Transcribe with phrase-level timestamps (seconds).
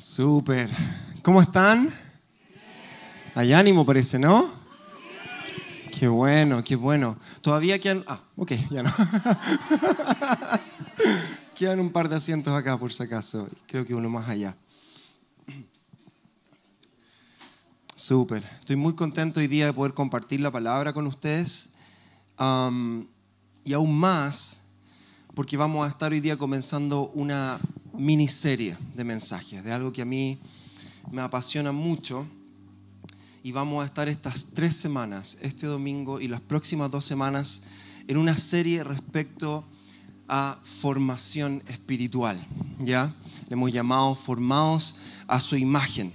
[0.00, 0.70] Súper.
[1.22, 1.92] ¿Cómo están?
[3.34, 4.50] Hay ánimo parece, ¿no?
[5.92, 7.18] Qué bueno, qué bueno.
[7.42, 8.04] Todavía quedan...
[8.06, 8.90] Ah, ok, ya no.
[11.54, 13.46] quedan un par de asientos acá por si acaso.
[13.66, 14.56] Creo que uno más allá.
[17.94, 18.42] Súper.
[18.60, 21.74] Estoy muy contento hoy día de poder compartir la palabra con ustedes.
[22.38, 24.62] y aún más
[25.34, 27.60] porque vamos a estar hoy día comenzando una
[28.00, 30.38] miniserie de mensajes, de algo que a mí
[31.12, 32.26] me apasiona mucho.
[33.42, 37.62] Y vamos a estar estas tres semanas, este domingo y las próximas dos semanas,
[38.08, 39.64] en una serie respecto
[40.28, 42.46] a formación espiritual.
[42.78, 43.14] ¿Ya?
[43.48, 46.12] Le hemos llamado Formados a su imagen.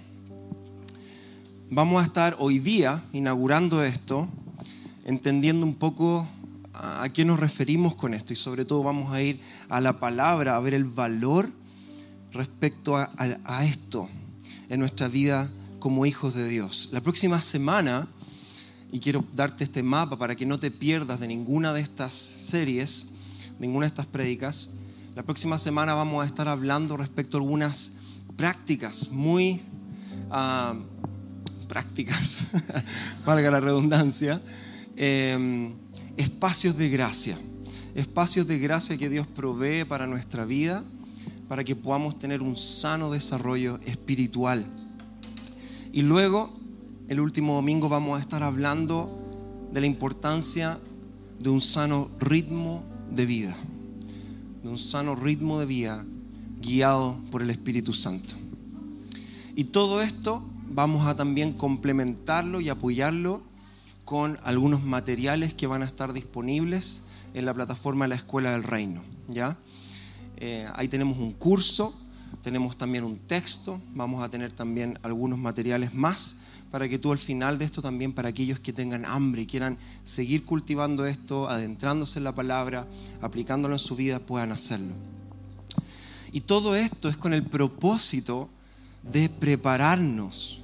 [1.69, 4.27] Vamos a estar hoy día inaugurando esto,
[5.03, 6.27] entendiendo un poco
[6.73, 9.39] a qué nos referimos con esto y sobre todo vamos a ir
[9.69, 11.49] a la palabra, a ver el valor
[12.35, 14.09] respecto a, esto
[14.69, 15.49] en nuestra vida
[15.79, 16.89] como hijos de Dios.
[16.91, 18.07] La próxima semana,
[18.91, 23.07] y quiero darte este mapa para que no te pierdas de ninguna de estas series,
[23.59, 24.69] ninguna de estas prédicas,
[25.15, 27.93] la próxima semana vamos a estar hablando respecto a algunas
[28.35, 29.61] prácticas muy
[30.29, 30.75] ah,
[31.69, 32.39] prácticas,
[33.25, 34.41] valga la redundancia,
[34.97, 35.73] em,
[36.17, 37.39] espacios de gracia,
[37.95, 40.83] espacios de gracia que Dios provee para nuestra vida
[41.47, 44.65] para que podamos tener un sano desarrollo espiritual.
[45.93, 46.51] Y luego,
[47.07, 49.21] el último domingo, vamos a estar hablando
[49.71, 50.79] de la importancia
[51.39, 53.55] de un sano ritmo de vida,
[54.63, 56.05] de un sano ritmo de vida
[56.61, 58.33] guiado por el Espíritu Santo.
[59.55, 63.41] Y todo esto vamos a también complementarlo y apoyarlo
[64.03, 67.01] con algunos materiales que van a estar disponibles
[67.33, 69.57] en la plataforma de la Escuela del Reino, ¿ya?
[70.37, 71.93] Eh, ahí tenemos un curso,
[72.41, 76.35] tenemos también un texto, vamos a tener también algunos materiales más
[76.71, 79.77] para que tú al final de esto también, para aquellos que tengan hambre y quieran
[80.03, 82.85] seguir cultivando esto, adentrándose en la palabra,
[83.21, 84.93] aplicándolo en su vida, puedan hacerlo.
[86.33, 88.49] Y todo esto es con el propósito
[89.03, 90.59] de prepararnos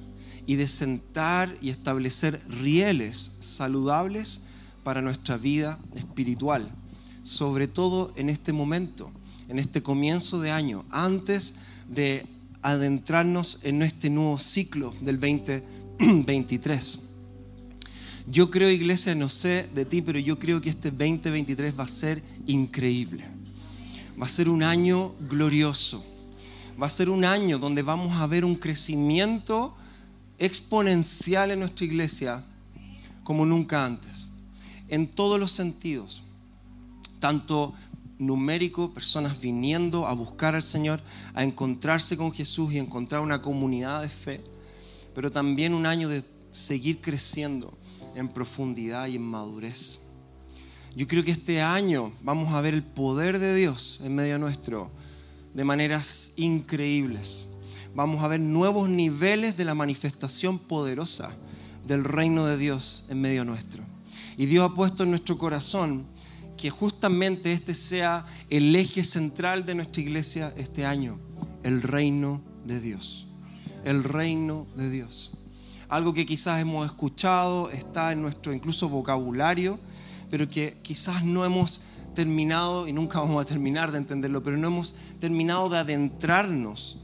[0.46, 4.42] y de sentar y establecer rieles saludables
[4.84, 6.70] para nuestra vida espiritual,
[7.22, 9.10] sobre todo en este momento
[9.52, 11.54] en este comienzo de año, antes
[11.86, 12.24] de
[12.62, 17.00] adentrarnos en este nuevo ciclo del 2023.
[18.26, 21.88] Yo creo, iglesia, no sé de ti, pero yo creo que este 2023 va a
[21.88, 23.24] ser increíble.
[24.18, 26.02] Va a ser un año glorioso.
[26.80, 29.76] Va a ser un año donde vamos a ver un crecimiento
[30.38, 32.42] exponencial en nuestra iglesia
[33.22, 34.28] como nunca antes.
[34.88, 36.22] En todos los sentidos.
[37.20, 37.74] Tanto
[38.26, 41.00] numérico, personas viniendo a buscar al Señor,
[41.34, 44.40] a encontrarse con Jesús y encontrar una comunidad de fe,
[45.14, 47.76] pero también un año de seguir creciendo
[48.14, 50.00] en profundidad y en madurez.
[50.94, 54.90] Yo creo que este año vamos a ver el poder de Dios en medio nuestro
[55.54, 57.46] de maneras increíbles.
[57.94, 61.34] Vamos a ver nuevos niveles de la manifestación poderosa
[61.86, 63.84] del reino de Dios en medio nuestro.
[64.36, 66.06] Y Dios ha puesto en nuestro corazón
[66.62, 71.18] que justamente este sea el eje central de nuestra iglesia este año,
[71.64, 73.26] el reino de Dios.
[73.82, 75.32] El reino de Dios.
[75.88, 79.80] Algo que quizás hemos escuchado, está en nuestro incluso vocabulario,
[80.30, 81.80] pero que quizás no hemos
[82.14, 86.96] terminado, y nunca vamos a terminar de entenderlo, pero no hemos terminado de adentrarnos,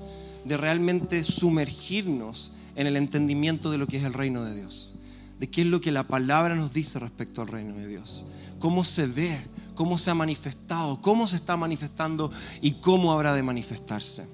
[0.45, 4.93] de realmente sumergirnos en el entendimiento de lo que es el reino de Dios,
[5.41, 8.25] de qué es lo que la palabra nos dice respecto al reino de Dios
[8.59, 9.39] cómo se ve,
[9.75, 12.31] cómo se ha manifestado, cómo se está manifestando
[12.61, 14.27] y cómo habrá de manifestarse.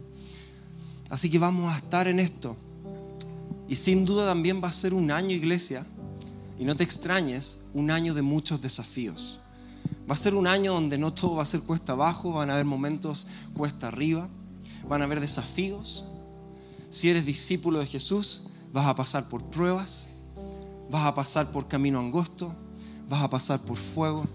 [1.11, 2.57] Así que vamos a estar en esto.
[3.69, 5.87] Y sin duda también va a ser un año, iglesia,
[6.59, 9.39] y no te extrañes, un año de muchos desafíos.
[10.09, 12.55] Va a ser un año donde no todo va a ser cuesta abajo, van a
[12.55, 14.29] haber momentos cuesta arriba,
[14.89, 16.05] van a haber desafíos.
[16.91, 20.09] Si eres discípulo de Jesús, vas a pasar por pruebas,
[20.91, 22.54] vas a pasar por camino angosto,
[23.09, 24.27] vas a pasar por fuego,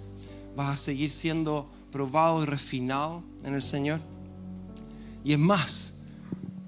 [0.56, 4.00] vas a seguir siendo probado y refinado en el Señor.
[5.24, 5.94] Y es más,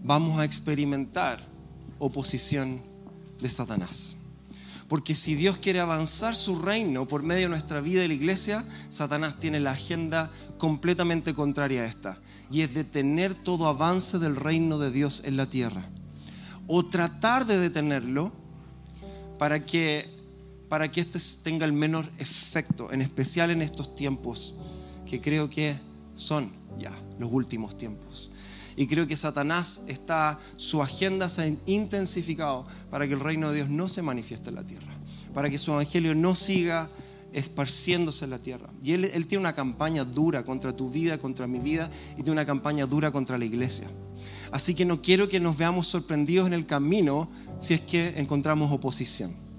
[0.04, 1.40] vamos a experimentar
[2.00, 2.82] oposición
[3.40, 4.16] de Satanás.
[4.88, 8.66] Porque si Dios quiere avanzar su reino por medio de nuestra vida y la iglesia,
[8.90, 12.20] Satanás tiene la agenda completamente contraria a esta.
[12.50, 15.88] Y es detener todo avance del reino de Dios en la tierra.
[16.68, 18.34] O tratar de detenerlo
[19.40, 20.21] para que
[20.72, 24.56] para que este tenga el menor efecto, en especial en estos tiempos
[25.06, 25.76] que creo que
[26.16, 28.32] son ya los últimos tiempos.
[28.78, 33.58] Y creo que Satanás está, su agenda se ha intensificado para que el reino de
[33.58, 34.94] Dios no se manifieste en la tierra,
[35.34, 36.90] para que su evangelio no siga
[37.34, 38.70] esparciéndose en la tierra.
[38.82, 42.46] Y él, tiene una campaña dura contra tu vida, contra mi vida, y tiene una
[42.46, 43.90] campaña dura contra la iglesia.
[44.54, 47.30] Así que no quiero que nos veamos sorprendidos en el camino
[47.60, 49.51] si es que encontramos oposición.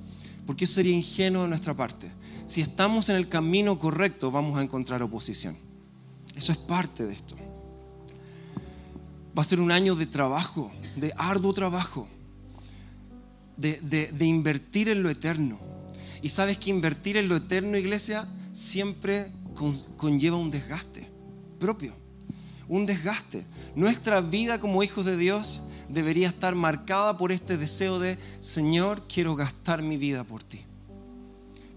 [0.47, 2.11] Porque eso sería ingenuo de nuestra parte.
[2.47, 5.57] Si estamos en el camino correcto, vamos a encontrar oposición.
[6.35, 7.37] Eso es parte de esto.
[9.37, 12.09] Va a ser un año de trabajo, de arduo trabajo,
[13.57, 15.59] de, de, de invertir en lo eterno
[16.23, 19.33] y sabes que invertir en lo eterno, iglesia, siempre
[19.97, 21.11] conlleva un desgaste
[21.59, 21.95] propio,
[22.69, 23.45] un desgaste.
[23.75, 29.37] Nuestra vida como hijos de Dios debería estar marcada por este deseo de, Señor, quiero
[29.37, 30.63] gastar mi vida por ti.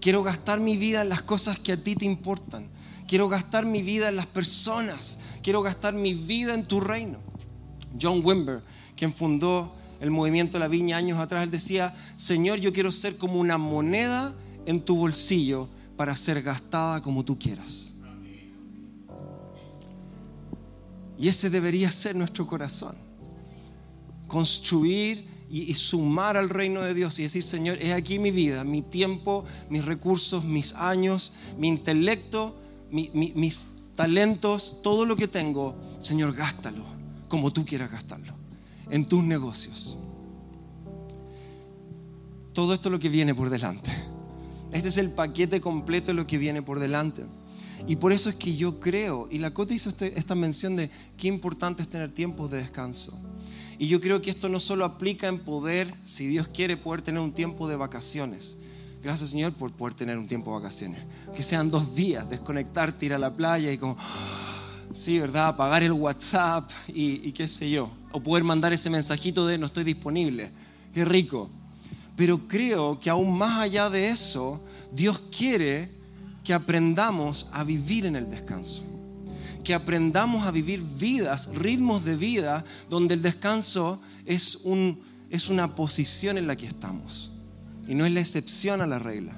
[0.00, 2.68] Quiero gastar mi vida en las cosas que a ti te importan.
[3.06, 5.18] Quiero gastar mi vida en las personas.
[5.42, 7.18] Quiero gastar mi vida en tu reino.
[8.00, 8.62] John Wimber,
[8.96, 13.16] quien fundó el movimiento de la viña años atrás, él decía, Señor, yo quiero ser
[13.18, 14.34] como una moneda
[14.64, 17.92] en tu bolsillo para ser gastada como tú quieras.
[21.18, 23.05] Y ese debería ser nuestro corazón.
[24.26, 28.82] Construir y, sumar al reino de Dios y decir, Señor, es aquí mi vida, mi
[28.82, 32.56] tiempo, mis recursos, mis años, mi intelecto,
[32.90, 36.84] mi, mi, mis talentos, todo lo que tengo, Señor, gástalo
[37.28, 38.34] como tú quieras gastarlo
[38.90, 39.96] en tus negocios.
[42.52, 43.90] Todo esto es lo que viene por delante.
[44.72, 47.24] Este es el paquete completo de lo que viene por delante.
[47.86, 50.90] Y por eso es que yo creo, y la Cota hizo este, esta mención de
[51.16, 53.12] qué importante es tener tiempos de descanso.
[53.78, 57.20] Y yo creo que esto no solo aplica en poder, si Dios quiere, poder tener
[57.20, 58.56] un tiempo de vacaciones.
[59.02, 61.00] Gracias Señor por poder tener un tiempo de vacaciones.
[61.34, 63.96] Que sean dos días, desconectarte, ir a la playa y como,
[64.94, 65.48] sí, ¿verdad?
[65.48, 67.90] Apagar el WhatsApp y, qué sé yo.
[68.12, 70.50] O poder mandar ese mensajito de no estoy disponible.
[70.94, 71.50] Qué rico.
[72.16, 75.90] Pero creo que aún más allá de eso, Dios quiere
[76.42, 78.82] que aprendamos a vivir en el descanso.
[79.66, 85.74] Que aprendamos a vivir vidas, ritmos de vida, donde el descanso es, un, es una
[85.74, 87.32] posición en la que estamos.
[87.88, 89.32] Y no es la excepción a la regla.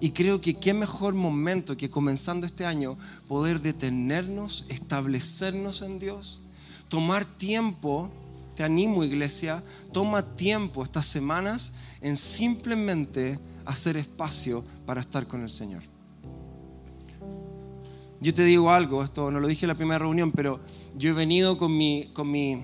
[0.00, 2.96] Y creo que qué mejor momento que comenzando este año
[3.28, 6.40] poder detenernos, establecernos en Dios,
[6.88, 8.10] tomar tiempo,
[8.56, 15.50] te animo iglesia, toma tiempo estas semanas en simplemente hacer espacio para estar con el
[15.50, 15.82] Señor.
[18.20, 20.60] Yo te digo algo, esto no lo dije en la primera reunión, pero
[20.94, 22.62] yo he venido con mi, con mi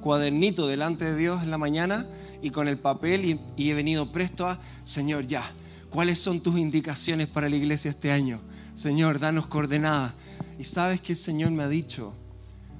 [0.00, 2.06] cuadernito delante de Dios en la mañana
[2.40, 5.52] y con el papel y, he venido presto a, Señor, ya,
[5.90, 8.40] ¿cuáles son tus indicaciones para la iglesia este año?
[8.74, 10.14] Señor, danos coordenadas.
[10.58, 12.14] Y sabes que el Señor me ha dicho,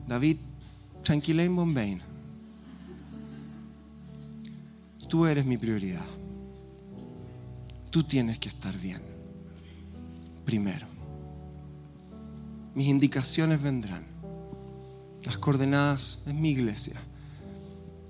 [0.09, 0.39] David,
[1.03, 1.99] tranquila en Bombay.
[5.09, 6.07] Tú eres mi prioridad.
[7.91, 9.03] Tú tienes que estar bien.
[10.45, 10.96] Primero.
[12.77, 14.05] Mis indicaciones vendrán.
[15.25, 17.01] Las coordenadas es mi iglesia.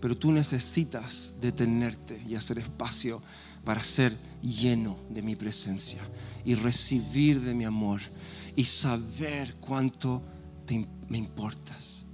[0.00, 3.22] Pero tú necesitas detenerte y hacer espacio
[3.64, 6.00] para ser lleno de mi presencia
[6.44, 8.00] y recibir de mi amor
[8.56, 10.20] y saber cuánto
[10.66, 12.04] te, me importas.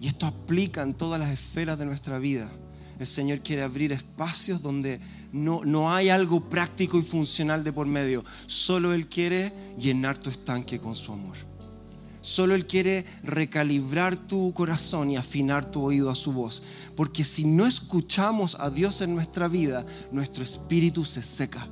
[0.00, 2.50] Y esto aplica en todas las esferas de nuestra vida.
[2.98, 4.98] El Señor quiere abrir espacios donde
[5.36, 8.24] no, no hay algo práctico y funcional de por medio.
[8.46, 11.36] Solo Él quiere llenar tu estanque con su amor.
[12.22, 16.62] Solo Él quiere recalibrar tu corazón y afinar tu oído a su voz.
[16.96, 21.68] Porque si no escuchamos a Dios en nuestra vida, nuestro espíritu se seca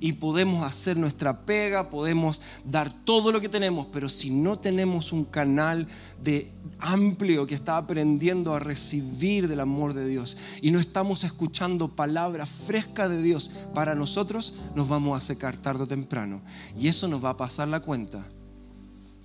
[0.00, 5.12] y podemos hacer nuestra pega, podemos dar todo lo que tenemos, pero si no tenemos
[5.12, 5.88] un canal
[6.22, 11.94] de amplio que está aprendiendo a recibir del amor de Dios y no estamos escuchando
[11.94, 16.42] palabra fresca de Dios para nosotros, nos vamos a secar tarde o temprano.
[16.78, 18.26] Y eso nos va a pasar la cuenta.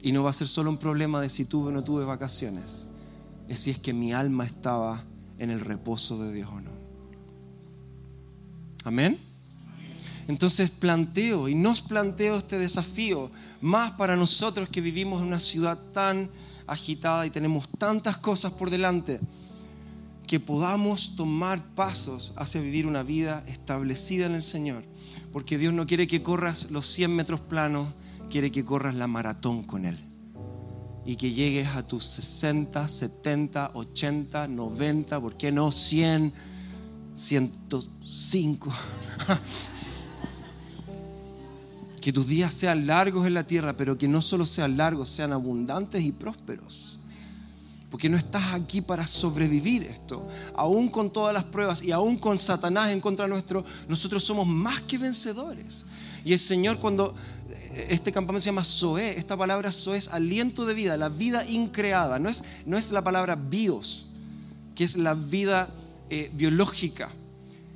[0.02, 2.88] Y no va a ser solo un problema de si tuve o no tuve vacaciones,
[3.48, 5.04] es si es que mi alma estaba
[5.38, 6.72] en el reposo de Dios o no.
[8.84, 9.31] Amén.
[10.32, 15.78] Entonces planteo y nos planteo este desafío, más para nosotros que vivimos en una ciudad
[15.92, 16.30] tan
[16.68, 19.20] agitada y tenemos tantas cosas por delante,
[20.26, 24.86] que podamos tomar pasos hacia vivir una vida establecida en el Señor.
[25.34, 27.90] Porque Dios no quiere que corras los 100 metros planos,
[28.30, 30.00] quiere que corras la maratón con Él.
[31.06, 36.32] Y que llegues a tus 60, 70, 80, 90, ¿por qué no 100,
[37.16, 38.72] 105?
[42.02, 45.32] Que tus días sean largos en la tierra, pero que no solo sean largos, sean
[45.32, 47.00] abundantes y prósperos.
[47.90, 50.28] Porque no estás aquí para sobrevivir esto.
[50.56, 54.82] Aún con todas las pruebas y aún con Satanás en contra nuestro, nosotros somos más
[54.82, 55.86] que vencedores.
[56.26, 57.16] Y el Señor cuando
[57.90, 62.20] este campamento se llama Zoe, esta palabra Zoe es aliento de vida, la vida increada.
[62.20, 64.08] No es, no es la palabra bios,
[64.76, 65.70] que es la vida
[66.10, 67.12] eh, biológica.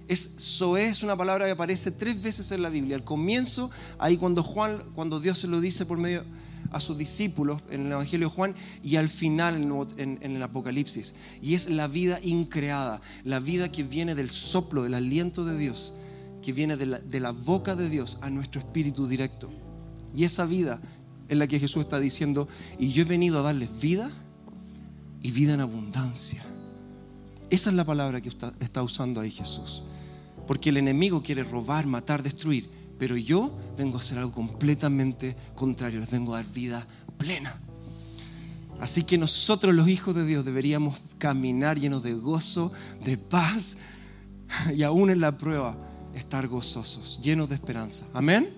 [0.08, 0.30] Es
[0.78, 2.96] es una palabra que aparece tres veces en la Biblia.
[2.96, 6.24] Al comienzo, ahí cuando Juan, cuando Dios se lo dice por medio
[6.72, 9.56] a sus discípulos en el Evangelio de Juan y al final
[9.98, 11.16] en, el Apocalipsis.
[11.42, 15.94] Y es la vida increada, la vida que viene del soplo, del aliento de Dios,
[16.42, 19.50] que viene de la, de la boca de Dios a nuestro espíritu directo.
[20.16, 20.80] Y esa vida
[21.28, 22.48] es la que Jesús está diciendo,
[22.78, 24.12] y yo he venido a darles vida
[25.22, 26.46] y vida en abundancia.
[27.50, 29.84] Esa es la palabra que está usando ahí Jesús.
[30.48, 32.70] Porque el enemigo quiere robar, matar, destruir.
[32.98, 36.00] Pero yo vengo a hacer algo completamente contrario.
[36.00, 36.88] Les vengo a dar vida
[37.18, 37.60] plena.
[38.80, 42.72] Así que nosotros los hijos de Dios deberíamos caminar llenos de gozo,
[43.04, 43.78] de paz
[44.76, 45.78] y aún en la prueba
[46.14, 48.06] estar gozosos, llenos de esperanza.
[48.14, 48.50] Amén.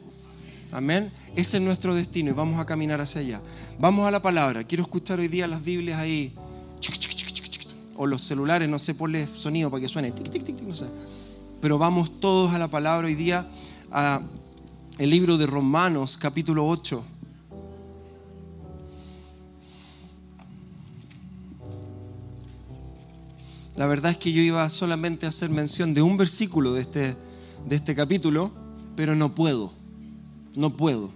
[0.72, 1.12] Amén.
[1.36, 3.42] Ese es nuestro destino y vamos a caminar hacia allá.
[3.80, 4.64] Vamos a la palabra.
[4.64, 6.34] Quiero escuchar hoy día las Biblias ahí.
[7.98, 10.14] O los celulares, no sé, ponle sonido para que suene.
[10.66, 10.86] No sé.
[11.60, 13.48] Pero vamos todos a la palabra hoy día
[13.92, 14.22] a
[14.98, 17.04] el libro de Romanos capítulo 8.
[23.76, 27.16] La verdad es que yo iba solamente a hacer mención de un versículo de este,
[27.68, 28.52] de este capítulo,
[28.96, 29.72] pero no puedo,
[30.56, 31.12] no puedo.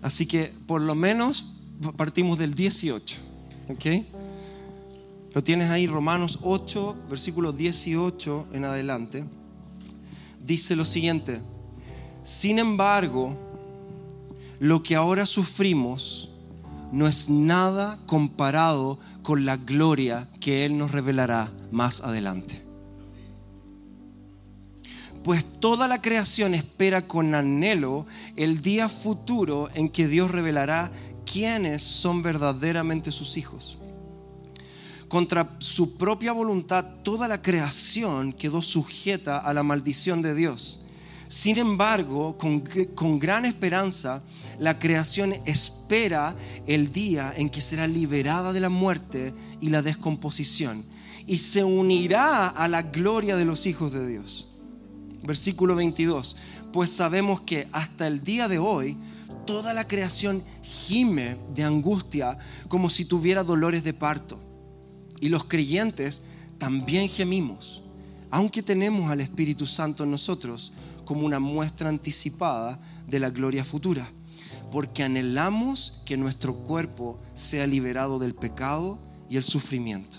[0.00, 1.46] Así que por lo menos
[1.96, 3.18] partimos del 18,
[3.68, 3.86] ¿ok?
[5.34, 9.24] Lo tienes ahí, Romanos 8, versículo 18 en adelante.
[10.44, 11.40] Dice lo siguiente,
[12.22, 13.36] sin embargo,
[14.60, 16.28] lo que ahora sufrimos
[16.92, 22.60] no es nada comparado con la gloria que Él nos revelará más adelante.
[25.24, 30.90] Pues toda la creación espera con anhelo el día futuro en que Dios revelará
[31.24, 33.78] quiénes son verdaderamente sus hijos.
[35.12, 40.82] Contra su propia voluntad, toda la creación quedó sujeta a la maldición de Dios
[41.32, 44.22] sin embargo, con, gran esperanza,
[44.58, 50.84] la creación espera el día en que será liberada de la muerte y la descomposición
[51.26, 54.46] y se unirá a la gloria de los hijos de Dios.
[55.22, 56.36] Versículo 22.
[56.70, 58.98] Pues sabemos que hasta el día de hoy
[59.46, 62.36] toda la creación gime de angustia
[62.68, 64.51] como si tuviera dolores de parto.
[65.22, 66.20] Y los creyentes
[66.58, 67.80] también gemimos,
[68.28, 70.72] aunque tenemos al Espíritu Santo en nosotros
[71.04, 74.10] como una muestra anticipada de la gloria futura,
[74.72, 78.98] porque anhelamos que nuestro cuerpo sea liberado del pecado
[79.30, 80.18] y el sufrimiento.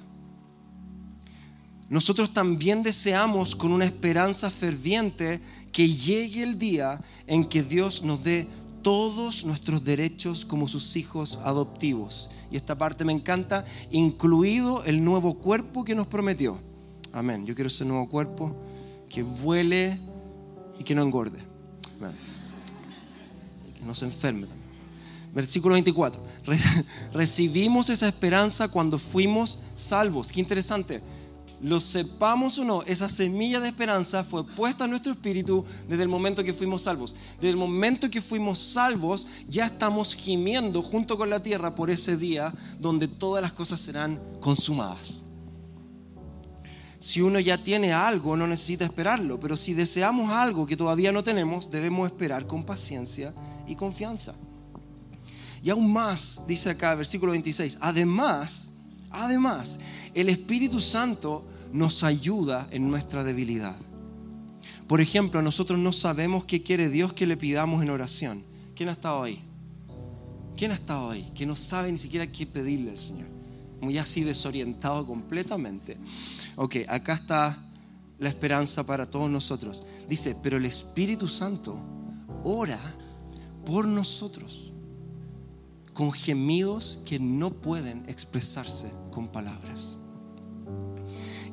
[1.90, 5.42] Nosotros también deseamos con una esperanza ferviente
[5.74, 8.48] que llegue el día en que Dios nos dé
[8.84, 12.30] todos nuestros derechos como sus hijos adoptivos.
[12.52, 16.60] Y esta parte me encanta, incluido el nuevo cuerpo que nos prometió.
[17.12, 17.46] Amén.
[17.46, 18.56] Yo quiero ese nuevo cuerpo
[19.10, 20.00] que vuele
[20.78, 21.40] y que no engorde.
[23.74, 24.64] que no se enferme también.
[25.34, 26.22] Versículo 24.
[27.14, 30.32] recibimos esa esperanza cuando fuimos salvos.
[30.32, 31.02] Qué interesante.
[31.64, 36.10] Lo sepamos o no, esa semilla de esperanza fue puesta en nuestro espíritu desde el
[36.10, 37.16] momento que fuimos salvos.
[37.36, 42.18] Desde el momento que fuimos salvos, ya estamos gimiendo junto con la tierra por ese
[42.18, 45.24] día donde todas las cosas serán consumadas
[47.04, 51.22] si uno ya tiene algo, no necesita esperarlo, pero si deseamos algo que todavía no
[51.22, 53.34] tenemos, debemos esperar con paciencia
[53.68, 54.36] y confianza.
[55.62, 58.72] Y aún más, dice acá, versículo 26, además,
[59.12, 59.82] además,
[60.14, 63.76] el Espíritu Santo nos ayuda en nuestra debilidad.
[64.88, 68.44] Por ejemplo, nosotros no sabemos qué quiere Dios que le pidamos en oración.
[68.76, 69.42] ¿Quién ha estado ahí?
[70.56, 71.32] ¿Quién ha estado ahí?
[71.34, 73.28] Que no sabe ni siquiera qué pedirle al Señor.
[73.82, 75.98] Muy así desorientado completamente.
[76.56, 77.58] Ok, acá está
[78.20, 79.84] la esperanza para todos nosotros.
[80.08, 81.78] Dice, pero el Espíritu Santo
[82.44, 82.80] ora
[83.66, 84.72] por nosotros
[85.94, 89.98] con gemidos que no pueden expresarse con palabras.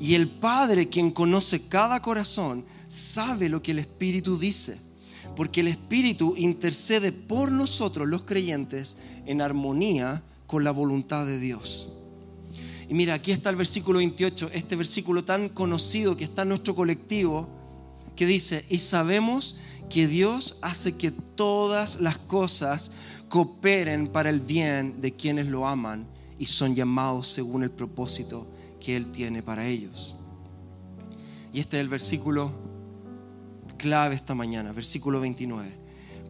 [0.00, 4.78] Y el Padre, quien conoce cada corazón, sabe lo que el Espíritu dice,
[5.36, 11.90] porque el Espíritu intercede por nosotros los creyentes en armonía con la voluntad de Dios.
[12.88, 16.74] Y mira, aquí está el versículo 28, este versículo tan conocido que está en nuestro
[16.74, 17.46] colectivo,
[18.16, 19.56] que dice, y sabemos
[19.90, 22.90] que Dios hace que todas las cosas
[23.28, 26.06] cooperen para el bien de quienes lo aman
[26.38, 28.46] y son llamados según el propósito
[28.80, 30.16] que Él tiene para ellos.
[31.52, 32.52] Y este es el versículo
[33.76, 35.70] clave esta mañana, versículo 29.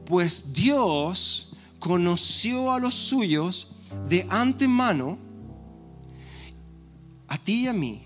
[0.07, 3.73] Pues Dios conoció a los suyos
[4.09, 5.19] de antemano,
[7.29, 8.03] a ti y a mí,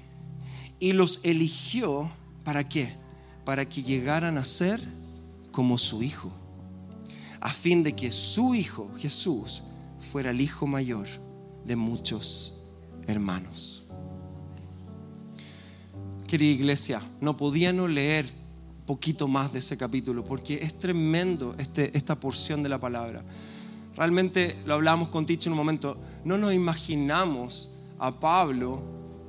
[0.78, 2.10] y los eligió
[2.44, 2.94] para qué?
[3.44, 4.80] Para que llegaran a ser
[5.52, 6.32] como su Hijo,
[7.40, 9.62] a fin de que su Hijo, Jesús,
[10.10, 11.06] fuera el Hijo mayor
[11.64, 12.54] de muchos
[13.06, 13.83] hermanos.
[16.34, 18.26] Querida iglesia, no podía no leer
[18.88, 23.22] poquito más de ese capítulo porque es tremendo este, esta porción de la palabra.
[23.94, 28.82] Realmente lo hablamos con Ticho en un momento, no nos imaginamos a Pablo,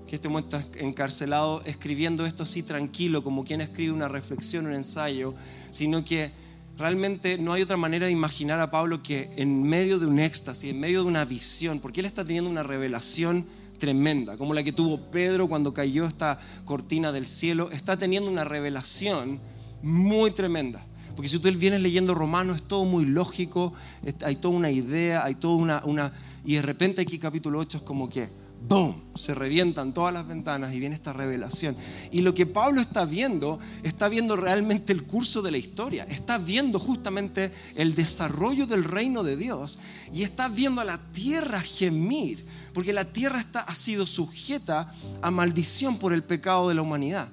[0.07, 4.73] que este momento está encarcelado, escribiendo esto así tranquilo, como quien escribe una reflexión, un
[4.73, 5.35] ensayo,
[5.69, 6.31] sino que
[6.77, 10.71] realmente no hay otra manera de imaginar a Pablo que en medio de un éxtasis,
[10.71, 13.45] en medio de una visión, porque él está teniendo una revelación
[13.77, 18.43] tremenda, como la que tuvo Pedro cuando cayó esta cortina del cielo, está teniendo una
[18.43, 19.39] revelación
[19.81, 20.85] muy tremenda.
[21.15, 23.73] Porque si tú vienes leyendo Romanos, es todo muy lógico,
[24.21, 26.11] hay toda una idea, hay toda una, una...
[26.43, 28.29] Y de repente aquí capítulo 8 es como que,
[28.67, 31.75] ¡boom!, se revientan todas las ventanas y viene esta revelación.
[32.11, 36.37] Y lo que Pablo está viendo, está viendo realmente el curso de la historia, está
[36.37, 39.79] viendo justamente el desarrollo del reino de Dios
[40.13, 45.97] y está viendo a la tierra gemir, porque la tierra ha sido sujeta a maldición
[45.97, 47.29] por el pecado de la humanidad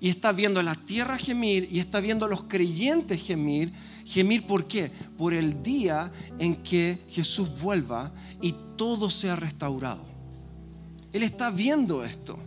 [0.00, 3.72] y está viendo a la tierra gemir y está viendo a los creyentes gemir.
[4.04, 4.90] Gemir por qué?
[5.16, 10.07] Por el día en que Jesús vuelva y todo sea restaurado.
[11.12, 12.38] Él está viendo esto.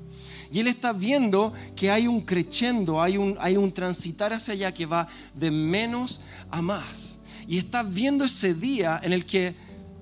[0.51, 4.73] Y él está viendo que hay un creciendo, hay un, hay un transitar hacia allá
[4.73, 7.19] que va de menos a más.
[7.47, 9.55] Y está viendo ese día en el que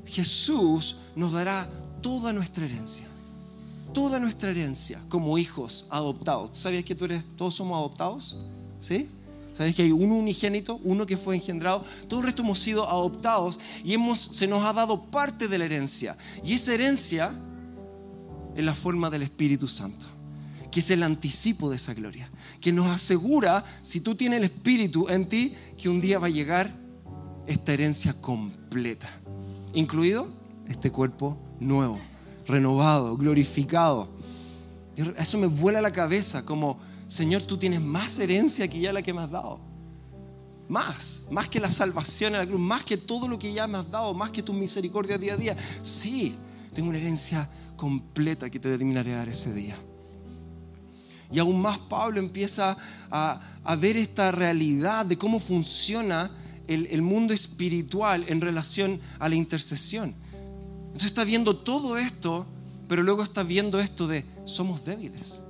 [0.06, 1.70] Jesús nos dará
[2.02, 3.10] toda nuestra herencia
[3.94, 6.54] toda nuestra herencia como hijos adoptados.
[6.54, 8.38] ¿Tú sabías que tú eres, todos somos adoptados?
[8.80, 9.08] ¿Sí?
[9.54, 11.84] ¿Sabes que hay un unigénito, uno que fue engendrado?
[12.08, 15.66] Todo el resto hemos sido adoptados y hemos, se nos ha dado parte de la
[15.66, 16.18] herencia.
[16.44, 17.34] Y esa herencia
[18.56, 20.08] es la forma del Espíritu Santo,
[20.72, 22.30] que es el anticipo de esa gloria,
[22.62, 26.32] que nos asegura, si tú tienes el Espíritu en ti, que un día va a
[26.32, 26.74] llegar
[27.48, 29.10] esta herencia completa,
[29.74, 30.28] incluido
[30.68, 32.00] este cuerpo nuevo
[32.50, 34.10] renovado, glorificado.
[35.18, 39.14] Eso me vuela la cabeza como, Señor, tú tienes más herencia que ya la que
[39.14, 39.62] me has dado.
[40.68, 43.78] Más, más que la salvación en la cruz, más que todo lo que ya me
[43.78, 45.58] has dado, más que tu misericordia día a día.
[45.82, 46.36] Sí,
[46.74, 49.78] tengo una herencia completa que te terminaré dar ese día.
[51.32, 52.76] Y aún más Pablo empieza
[53.10, 53.40] a,
[53.80, 56.30] ver esta realidad de cómo funciona
[56.68, 60.14] el, el mundo espiritual en relación a la intercesión.
[60.88, 62.46] Entonces está viendo todo esto,
[62.90, 65.42] pero luego está viendo esto de somos débiles.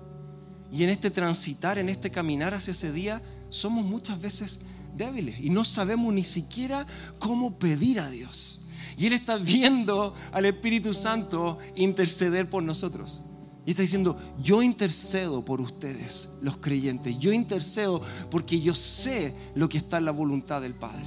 [0.71, 4.59] Y en este transitar, en este caminar hacia ese día, somos muchas veces
[4.95, 6.85] débiles y no sabemos ni siquiera
[7.17, 8.61] cómo pedir a Dios.
[8.99, 13.23] Y Él está viendo al Espíritu Santo interceder por nosotros.
[13.65, 17.17] Y está diciendo, yo intercedo por ustedes, los creyentes.
[17.17, 21.05] Yo intercedo porque yo sé lo que está en la voluntad del Padre.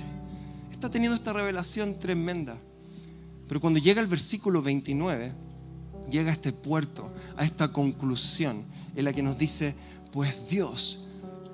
[0.70, 2.56] Está teniendo esta revelación tremenda.
[3.46, 5.32] Pero cuando llega el versículo 29,
[6.10, 8.64] llega a este puerto, a esta conclusión
[8.96, 9.74] en la que nos dice,
[10.12, 11.04] pues Dios,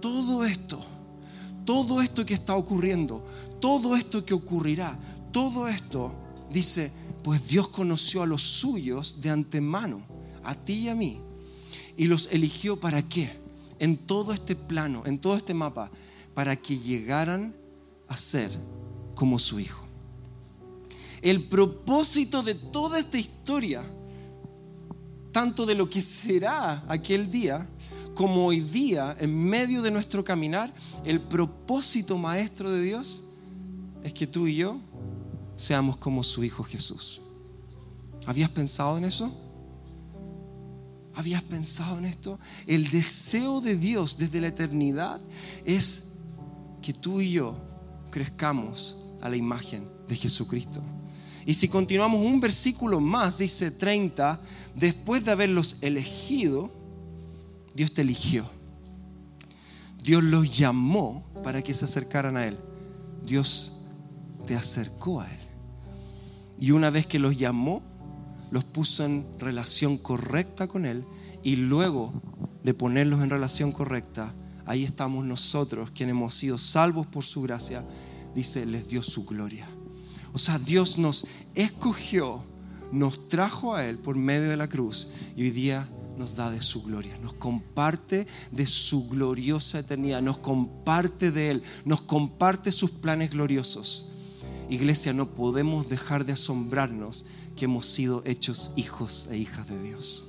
[0.00, 0.84] todo esto,
[1.64, 3.26] todo esto que está ocurriendo,
[3.60, 4.96] todo esto que ocurrirá,
[5.32, 6.12] todo esto,
[6.50, 10.02] dice, pues Dios conoció a los suyos de antemano,
[10.44, 11.20] a ti y a mí,
[11.96, 13.38] y los eligió para qué?
[13.78, 15.90] En todo este plano, en todo este mapa,
[16.34, 17.54] para que llegaran
[18.08, 18.50] a ser
[19.14, 19.88] como su Hijo
[21.22, 23.82] el propósito de toda esta historia,
[25.32, 27.68] tanto de lo que será aquel día,
[28.14, 30.72] como hoy día, en medio de nuestro caminar,
[31.04, 33.22] el propósito maestro de Dios
[34.02, 34.78] es que tú y yo
[35.58, 37.20] seamos como su Hijo Jesús.
[38.24, 39.36] ¿Habías pensado en eso?
[41.14, 42.38] ¿Habías pensado en esto?
[42.66, 45.20] El deseo de Dios desde la eternidad
[45.64, 46.04] es
[46.80, 47.58] que tú y yo
[48.10, 50.80] crezcamos a la imagen de Jesucristo.
[51.44, 54.40] Y si continuamos un versículo más, dice 30,
[54.76, 56.70] después de haberlos elegido,
[57.74, 58.48] Dios te eligió.
[60.00, 62.58] Dios los llamó para que se acercaran a Él.
[63.24, 63.72] Dios
[64.46, 65.47] te acercó a Él.
[66.60, 67.82] Y una vez que los llamó,
[68.50, 71.04] los puso en relación correcta con Él.
[71.42, 72.22] Y luego
[72.64, 74.34] de ponerlos en relación correcta,
[74.66, 77.84] ahí estamos nosotros, quienes hemos sido salvos por su gracia,
[78.34, 79.66] dice, les dio su gloria.
[80.32, 82.44] O sea, Dios nos escogió,
[82.92, 86.60] nos trajo a Él por medio de la cruz y hoy día nos da de
[86.60, 92.90] su gloria, nos comparte de su gloriosa eternidad, nos comparte de Él, nos comparte sus
[92.90, 94.10] planes gloriosos.
[94.68, 97.24] Iglesia, no podemos dejar de asombrarnos
[97.56, 100.26] que hemos sido hechos hijos e hijas de Dios.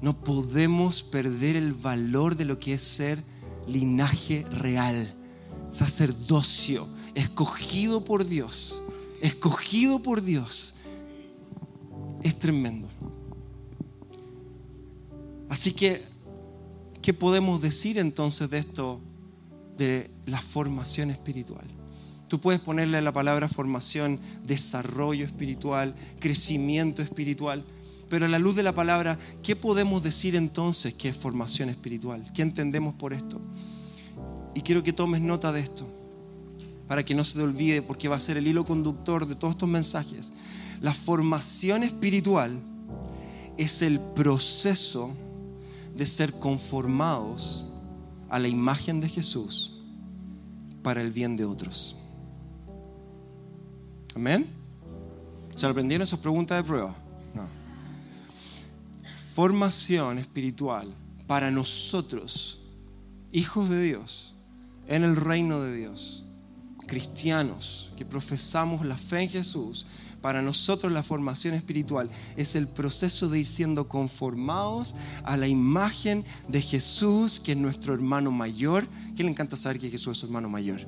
[0.00, 3.24] No podemos perder el valor de lo que es ser
[3.66, 5.14] linaje real,
[5.70, 8.82] sacerdocio, escogido por Dios,
[9.20, 10.74] escogido por Dios.
[12.22, 12.88] Es tremendo.
[15.48, 16.04] Así que,
[17.02, 19.00] ¿qué podemos decir entonces de esto,
[19.76, 21.66] de la formación espiritual?
[22.28, 27.64] Tú puedes ponerle la palabra formación, desarrollo espiritual, crecimiento espiritual.
[28.08, 32.32] Pero a la luz de la palabra, ¿qué podemos decir entonces que es formación espiritual?
[32.34, 33.40] ¿Qué entendemos por esto?
[34.54, 35.86] Y quiero que tomes nota de esto,
[36.88, 39.52] para que no se te olvide, porque va a ser el hilo conductor de todos
[39.52, 40.32] estos mensajes.
[40.80, 42.58] La formación espiritual
[43.56, 45.12] es el proceso
[45.94, 47.66] de ser conformados
[48.34, 49.72] a la imagen de Jesús
[50.82, 51.96] para el bien de otros.
[54.16, 54.48] Amén.
[55.54, 56.96] ¿Se aprendieron esas preguntas de prueba?
[59.36, 60.94] formación espiritual
[61.28, 62.60] para nosotros,
[63.30, 64.34] hijos de Dios,
[64.88, 66.24] en el reino de Dios,
[66.88, 69.86] cristianos que profesamos la fe en Jesús,
[70.24, 76.24] para nosotros la formación espiritual es el proceso de ir siendo conformados a la imagen
[76.48, 78.88] de Jesús, que es nuestro hermano mayor.
[79.14, 80.80] ¿Quién le encanta saber que Jesús es su hermano mayor?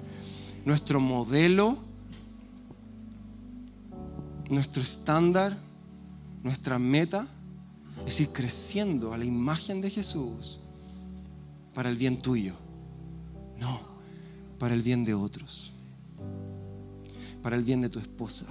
[0.64, 1.76] Nuestro modelo,
[4.48, 5.58] nuestro estándar,
[6.42, 7.28] nuestra meta
[8.06, 10.60] es ir creciendo a la imagen de Jesús
[11.74, 12.54] para el bien tuyo.
[13.60, 13.82] No,
[14.58, 15.74] para el bien de otros.
[17.42, 18.46] Para el bien de tu esposa.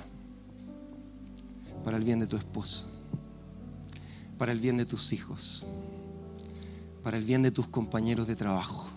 [1.85, 2.89] Para el bien de tu esposo.
[4.39, 5.63] Para el bien de tus hijos.
[7.03, 8.87] Para el bien de tus compañeros de trabajo.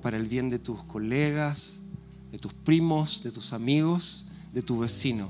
[0.00, 1.80] Para el bien de tus colegas,
[2.30, 5.28] de tus primos, de tus amigos, de tu vecino.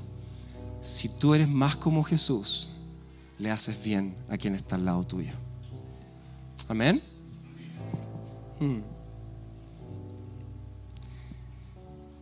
[0.81, 2.69] Si tú eres más como Jesús,
[3.39, 5.33] le haces bien a quien está al lado tuyo.
[6.67, 7.01] Amén.
[8.59, 8.81] Hmm.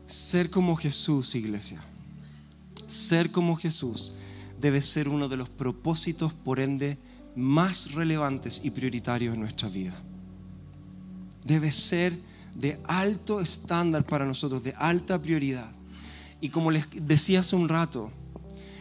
[0.06, 1.82] Ser como Jesús, iglesia.
[2.88, 4.13] Ser como Jesús
[4.60, 6.97] debe ser uno de los propósitos, por ende,
[7.36, 10.02] más relevantes y prioritarios en nuestra vida.
[11.43, 12.19] Debe ser
[12.56, 15.71] de alto estándar para nosotros, de alta prioridad.
[16.41, 18.12] Y como les decía hace un rato,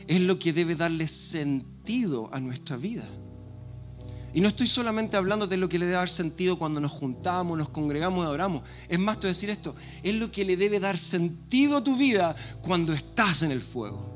[0.06, 3.08] es lo que debe darle sentido a nuestra vida.
[4.36, 7.56] Y no estoy solamente hablando de lo que le debe dar sentido cuando nos juntamos,
[7.56, 8.62] nos congregamos y adoramos.
[8.86, 12.36] Es más, te decir esto, es lo que le debe dar sentido a tu vida
[12.60, 14.06] cuando estás en el fuego,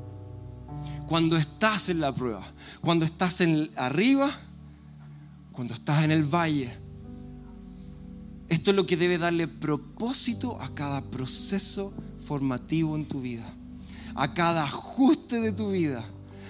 [1.07, 4.29] cuando estás en la prueba, cuando estás en arriba,
[5.51, 6.77] cuando estás en el valle.
[8.47, 11.93] Esto es lo que debe darle propósito a cada proceso
[12.27, 13.51] formativo en tu vida
[14.15, 16.05] a cada ajuste de tu vida,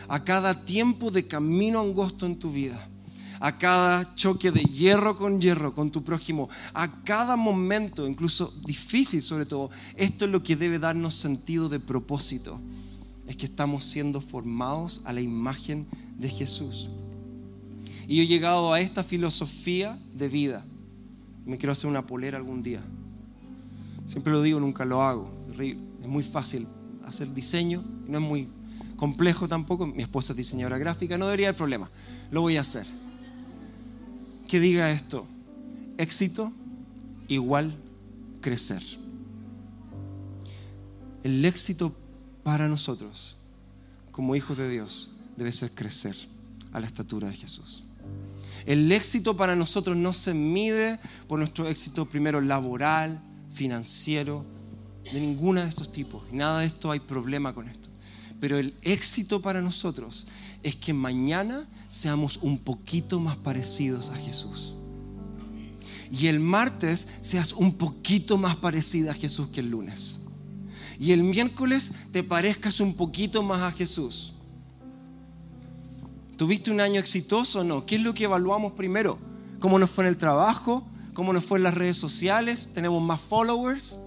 [0.08, 2.90] a cada tiempo de camino angosto en tu vida,
[3.42, 9.22] a cada choque de hierro con hierro con tu prójimo, a cada momento, incluso difícil
[9.24, 9.72] sobre todo.
[9.98, 12.60] Esto es lo que debe darnos sentido de propósito.
[13.28, 16.90] Es que estamos siendo formados a la imagen de Jesús.
[18.08, 20.64] Y yo he llegado a esta filosofía de vida.
[21.46, 22.84] Me quiero hacer una polera algún día.
[24.06, 25.32] Siempre lo digo, nunca lo hago.
[25.60, 26.68] Es muy fácil
[27.06, 28.48] hacer diseño, no es muy
[28.98, 31.90] complejo tampoco, mi esposa es diseñadora gráfica, no debería haber problema,
[32.30, 33.01] lo voy a hacer.
[34.52, 35.26] Que diga esto,
[35.98, 36.52] éxito
[37.30, 37.74] igual
[38.42, 38.84] crecer.
[41.24, 41.96] El éxito
[42.44, 43.38] para nosotros,
[44.12, 46.18] como hijos de Dios, debe ser crecer
[46.74, 47.86] a la estatura de Jesús.
[48.66, 54.44] El éxito para nosotros no se mide por nuestro éxito primero laboral, financiero,
[55.06, 56.24] de ninguna de estos tipos.
[56.34, 57.88] Nada de esto hay problema con esto.
[58.42, 60.28] Pero el éxito para nosotros
[60.64, 64.74] es que mañana seamos un poquito más parecidos a Jesús.
[66.12, 70.22] Y el martes seas un poquito más parecida a Jesús que el lunes.
[71.00, 74.34] Y el miércoles te parezcas un poquito más a Jesús.
[76.38, 77.86] ¿Tuviste un año exitoso o no?
[77.86, 79.18] ¿Qué es lo que evaluamos primero?
[79.60, 80.86] ¿Cómo nos fue en el trabajo?
[81.14, 82.70] ¿Cómo nos fue en las redes sociales?
[82.74, 83.98] ¿Tenemos más followers?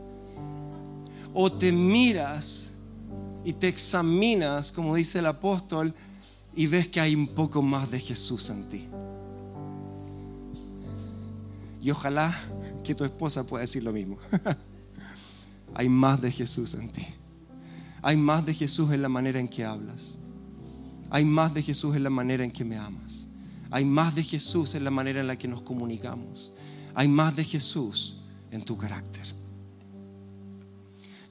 [1.34, 2.72] o te miras
[3.44, 5.92] y te examinas, como dice el apóstol,
[6.54, 8.88] y ves que hay un poco más de Jesús en ti.
[11.80, 12.34] Y ojalá
[12.82, 14.18] que tu esposa pueda decir lo mismo.
[15.74, 17.04] Hay más de Jesús en ti.
[18.00, 20.14] Hay más de Jesús en la manera en que hablas.
[21.10, 23.26] Hay más de Jesús en la manera en que me amas.
[23.70, 26.52] Hay más de Jesús en la manera en la que nos comunicamos.
[26.94, 28.16] Hay más de Jesús
[28.50, 29.26] en tu carácter.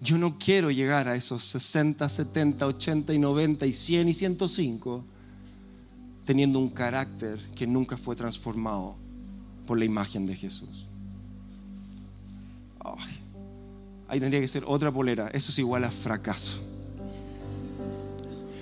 [0.01, 5.05] Yo no quiero llegar a esos 60, 70, 80 y 90 y 100 y 105
[6.25, 8.95] teniendo un carácter que nunca fue transformado
[9.65, 10.85] por la imagen de Jesús.
[14.07, 15.29] ahí tendría que ser otra polera.
[15.29, 16.61] Eso es igual a fracaso.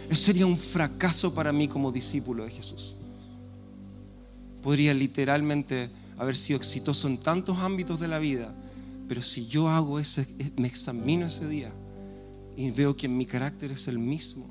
[0.09, 2.95] Eso sería un fracaso para mí como discípulo de Jesús.
[4.61, 8.53] Podría literalmente haber sido exitoso en tantos ámbitos de la vida,
[9.07, 11.71] pero si yo hago ese, me examino ese día
[12.55, 14.49] y veo que mi carácter es el mismo,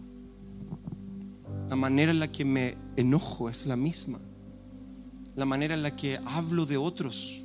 [1.70, 4.18] la manera en la que me enojo es la misma,
[5.36, 7.40] la manera en la que hablo de otros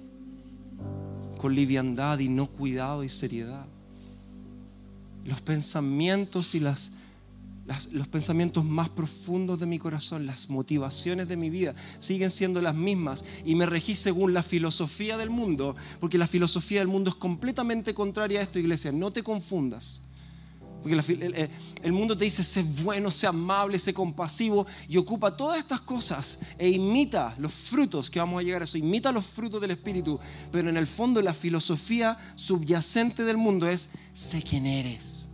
[1.37, 3.67] con liviandad y no cuidado y seriedad,
[5.25, 11.75] los pensamientos y los pensamientos más profundos de mi corazón, las motivaciones de mi vida
[11.99, 16.79] siguen siendo las mismas y me regí según la filosofía del mundo, porque la filosofía
[16.79, 20.01] del mundo es completamente contraria a esto, iglesia, no te confundas.
[20.85, 21.49] Porque el,
[21.81, 26.37] el, mundo te dice, sé bueno, sé amable, sé compasivo y ocupa todas estas cosas
[26.59, 30.19] e imita los frutos, que vamos a llegar a eso, imita los frutos del Espíritu.
[30.51, 35.27] Pero en el fondo la filosofía subyacente del mundo es, sé quién eres,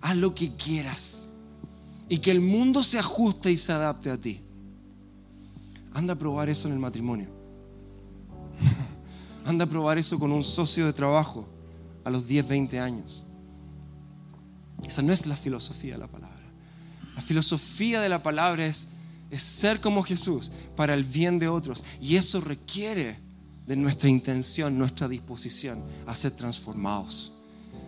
[0.00, 1.28] haz lo que quieras
[2.08, 4.40] y que el mundo se ajuste y se adapte a ti.
[5.92, 7.28] Anda a probar eso en el matrimonio.
[9.44, 11.46] Anda a probar eso con un socio de trabajo
[12.02, 13.24] a los 10, 20 años.
[14.86, 16.42] Esa no es la filosofía de la palabra.
[17.14, 18.88] La filosofía de la palabra es,
[19.30, 21.84] es ser como Jesús para el bien de otros.
[22.00, 23.16] Y eso requiere
[23.66, 27.32] de nuestra intención, nuestra disposición a ser transformados.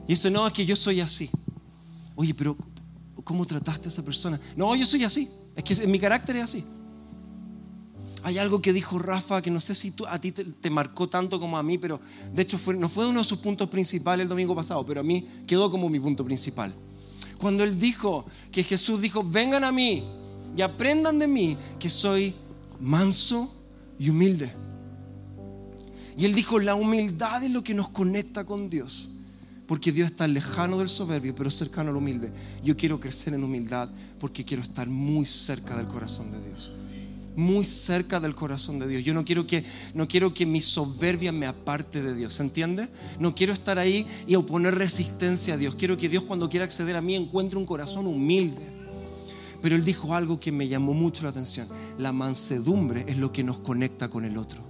[0.09, 1.31] Y eso no es que yo soy así.
[2.15, 2.57] Oye, pero
[3.25, 4.41] cómo trataste a esa persona.
[4.57, 5.29] No, yo soy así.
[5.55, 6.65] Es que mi carácter es así.
[8.23, 11.39] Hay algo que dijo Rafa que no sé si tú, a ti te, marcó tanto
[11.39, 12.01] como a mí, pero
[12.33, 15.05] de hecho fue, no fue uno de sus puntos principales el domingo pasado, pero a
[15.05, 16.75] mí quedó como mi punto principal.
[17.39, 20.05] Cuando él dijo que Jesús dijo, vengan a mí
[20.57, 22.35] y aprendan de mí que soy
[22.81, 23.53] manso
[23.99, 24.53] y humilde.
[26.17, 29.11] Y él dijo, la humildad es lo que nos conecta con Dios.
[29.67, 32.33] Porque Dios está lejano del soberbio, pero cercano al humilde.
[32.63, 36.73] Yo quiero crecer en humildad porque quiero estar muy cerca del corazón de Dios.
[37.37, 39.05] Muy cerca del corazón de Dios.
[39.05, 42.35] Yo no quiero que, no quiero que mi soberbia me aparte de Dios.
[42.35, 42.89] ¿Se entiende?
[43.21, 45.75] No quiero estar ahí y oponer resistencia a Dios.
[45.75, 48.63] Quiero que Dios cuando quiera acceder a mí encuentre un corazón humilde.
[49.63, 51.69] Pero Él dijo algo que me llamó mucho la atención.
[51.99, 54.63] La mansedumbre es lo que nos conecta con el otro.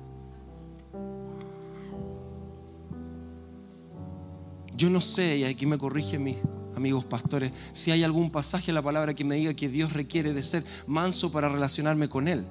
[4.77, 6.37] Yo no sé, y aquí me corrigen mis
[6.77, 10.33] amigos pastores, si hay algún pasaje en la palabra que me diga que Dios requiere
[10.33, 12.47] de ser manso para relacionarme con Él.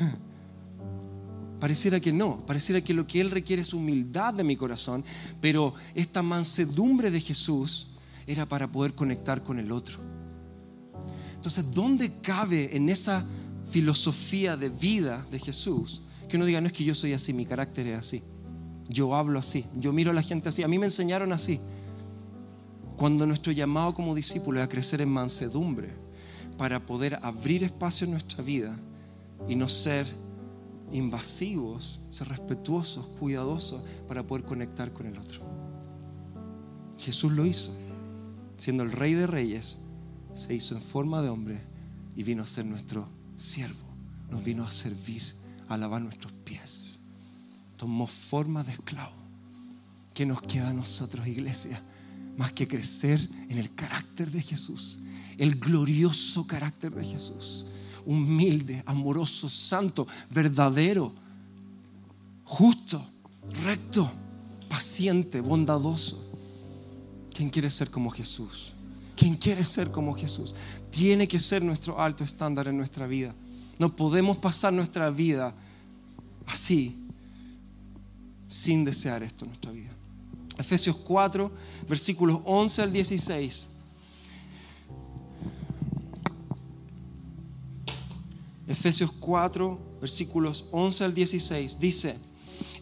[1.60, 5.02] Pareciera que no, pareciera que lo que Él requiere es humildad de mi corazón,
[5.40, 7.88] pero esta mansedumbre de Jesús
[8.26, 9.98] era para poder conectar con el otro.
[11.36, 13.24] Entonces, ¿dónde cabe en esa
[13.70, 17.46] filosofía de vida de Jesús que uno diga, no es que yo soy así, mi
[17.46, 18.22] carácter es así?
[18.88, 20.62] Yo hablo así, yo miro a la gente así.
[20.62, 21.60] A mí me enseñaron así.
[22.96, 25.90] Cuando nuestro llamado como discípulo es a crecer en mansedumbre
[26.56, 28.76] para poder abrir espacio en nuestra vida
[29.48, 30.06] y no ser
[30.92, 35.42] invasivos, ser respetuosos, cuidadosos para poder conectar con el otro.
[36.98, 37.72] Jesús lo hizo.
[38.58, 39.78] Siendo el rey de reyes,
[40.32, 41.60] se hizo en forma de hombre
[42.14, 43.84] y vino a ser nuestro siervo.
[44.30, 45.22] Nos vino a servir,
[45.68, 47.00] a lavar nuestros pies
[47.76, 49.14] tomó forma de esclavo.
[50.14, 51.82] ¿Qué nos queda a nosotros, iglesia?
[52.36, 55.00] Más que crecer en el carácter de Jesús,
[55.38, 57.64] el glorioso carácter de Jesús.
[58.06, 61.12] Humilde, amoroso, santo, verdadero,
[62.44, 63.06] justo,
[63.62, 64.10] recto,
[64.68, 66.22] paciente, bondadoso.
[67.32, 68.74] ¿Quién quiere ser como Jesús?
[69.16, 70.54] ¿Quién quiere ser como Jesús?
[70.90, 73.34] Tiene que ser nuestro alto estándar en nuestra vida.
[73.78, 75.54] No podemos pasar nuestra vida
[76.46, 76.96] así,
[78.48, 79.93] sin desear esto en nuestra vida.
[80.58, 81.50] Efesios 4,
[81.88, 83.68] versículos 11 al 16.
[88.66, 91.78] Efesios 4, versículos 11 al 16.
[91.78, 92.16] Dice,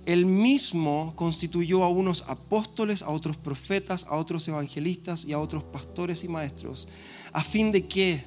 [0.04, 5.64] el mismo constituyó a unos apóstoles, a otros profetas, a otros evangelistas y a otros
[5.64, 6.88] pastores y maestros,
[7.32, 8.24] a fin de que,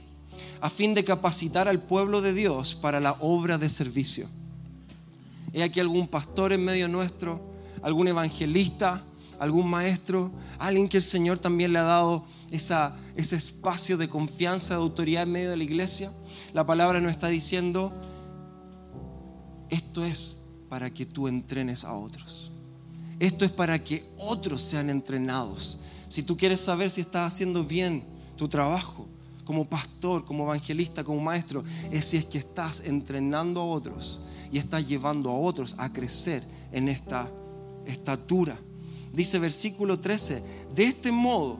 [0.59, 4.27] a fin de capacitar al pueblo de Dios para la obra de servicio
[5.55, 7.39] ¿Hay aquí algún pastor en medio nuestro?
[7.81, 9.05] ¿Algún evangelista?
[9.39, 10.31] ¿Algún maestro?
[10.59, 15.23] ¿Alguien que el Señor también le ha dado esa, ese espacio de confianza, de autoridad
[15.23, 16.11] en medio de la iglesia?
[16.53, 17.91] La palabra nos está diciendo,
[19.69, 20.37] esto es
[20.69, 22.51] para que tú entrenes a otros.
[23.19, 25.79] Esto es para que otros sean entrenados.
[26.07, 28.03] Si tú quieres saber si estás haciendo bien
[28.35, 29.07] tu trabajo
[29.45, 34.19] como pastor, como evangelista, como maestro, es si es que estás entrenando a otros
[34.51, 37.31] y estás llevando a otros a crecer en esta
[37.85, 38.59] estatura.
[39.15, 40.43] Dice versículo 13,
[40.75, 41.59] de este modo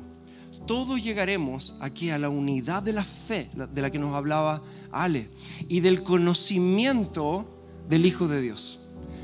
[0.67, 5.29] todos llegaremos aquí a la unidad de la fe de la que nos hablaba Ale
[5.69, 7.47] y del conocimiento
[7.87, 8.79] del Hijo de Dios.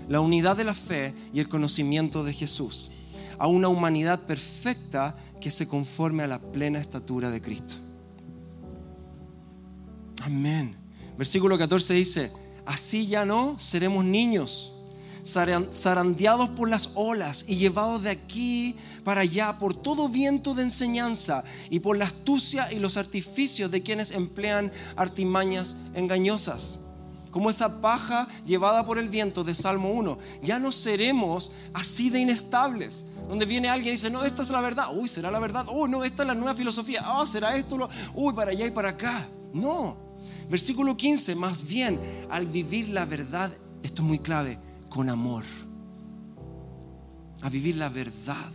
[0.07, 2.91] La unidad de la fe y el conocimiento de Jesús.
[3.37, 7.75] A una humanidad perfecta que se conforme a la plena estatura de Cristo.
[10.21, 10.75] Amén.
[11.17, 12.31] Versículo 14 dice,
[12.65, 14.73] así ya no seremos niños,
[15.23, 21.43] zarandeados por las olas y llevados de aquí para allá por todo viento de enseñanza
[21.69, 26.79] y por la astucia y los artificios de quienes emplean artimañas engañosas.
[27.31, 30.17] Como esa paja llevada por el viento de Salmo 1.
[30.43, 34.59] Ya no seremos así de inestables, donde viene alguien y dice, no, esta es la
[34.59, 37.89] verdad, uy, será la verdad, uy, no, esta es la nueva filosofía, ah, será esto,
[38.13, 39.29] uy, para allá y para acá.
[39.53, 39.95] No,
[40.49, 41.97] versículo 15, más bien,
[42.29, 44.59] al vivir la verdad, esto es muy clave,
[44.91, 45.43] con amor.
[47.41, 48.51] A vivir la verdad.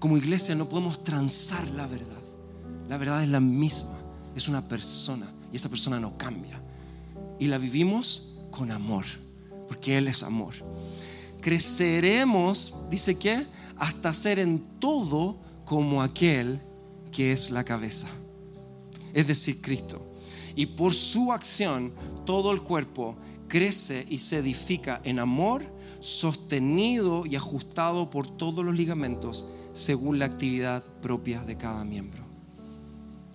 [0.00, 2.22] Como iglesia no podemos transar la verdad.
[2.88, 3.98] La verdad es la misma,
[4.34, 6.60] es una persona y esa persona no cambia.
[7.38, 9.04] Y la vivimos con amor,
[9.68, 10.54] porque Él es amor.
[11.40, 13.46] Creceremos, dice que,
[13.76, 16.60] hasta ser en todo como aquel
[17.12, 18.08] que es la cabeza,
[19.12, 20.14] es decir, Cristo.
[20.54, 21.92] Y por su acción,
[22.24, 23.16] todo el cuerpo
[23.48, 25.64] crece y se edifica en amor,
[26.00, 32.24] sostenido y ajustado por todos los ligamentos según la actividad propia de cada miembro.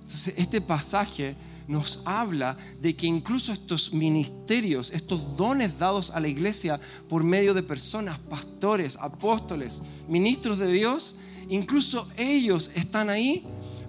[0.01, 1.35] Entonces, este pasaje
[1.67, 7.53] nos habla de que incluso estos ministerios, estos dones dados a la iglesia por medio
[7.53, 11.15] de personas, pastores, apóstoles, ministros de Dios,
[11.47, 13.45] incluso ellos están ahí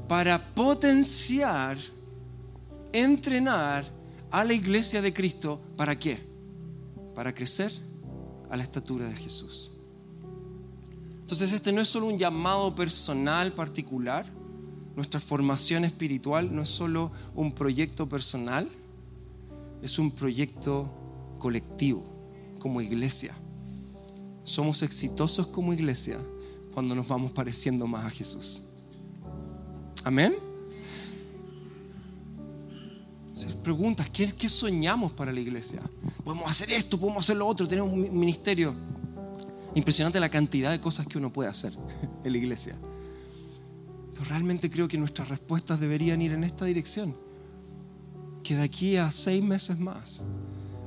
[0.07, 1.79] para potenciar,
[2.93, 4.02] entrenar
[4.33, 5.61] a la iglesia de Cristo.
[5.77, 6.19] ¿Para qué?
[7.15, 7.73] Para crecer
[8.51, 9.71] a la estatura de Jesús.
[11.21, 14.27] Entonces este no es solo un llamado personal particular,
[14.97, 18.69] nuestra formación espiritual no es solo un proyecto personal,
[19.81, 20.91] es un proyecto
[21.39, 22.05] colectivo,
[22.59, 23.35] como iglesia.
[24.45, 26.19] Somos exitosos como iglesia
[26.75, 28.61] cuando nos vamos pareciendo más a Jesús.
[30.05, 30.52] Amén.
[33.63, 35.81] Preguntas, ¿qué, ¿qué soñamos para la iglesia?
[36.25, 38.75] Podemos hacer esto, podemos hacer lo otro, tenemos un ministerio.
[39.75, 41.73] Impresionante la cantidad de cosas que uno puede hacer
[42.25, 42.79] en la iglesia
[44.25, 47.17] realmente creo que nuestras respuestas deberían ir en esta dirección.
[48.43, 50.23] Que de aquí a seis meses más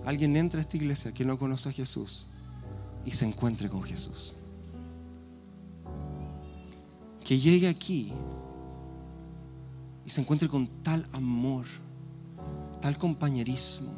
[0.05, 2.27] alguien entre a esta iglesia que no conoce a Jesús
[3.05, 4.33] y se encuentre con Jesús.
[7.23, 8.11] Que llegue aquí
[10.05, 11.65] y se encuentre con tal amor,
[12.85, 13.95] tal compañerismo,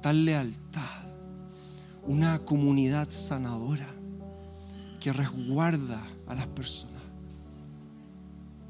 [0.00, 1.04] tal lealtad,
[2.06, 3.86] una comunidad sanadora
[4.98, 7.02] que resguarda a las personas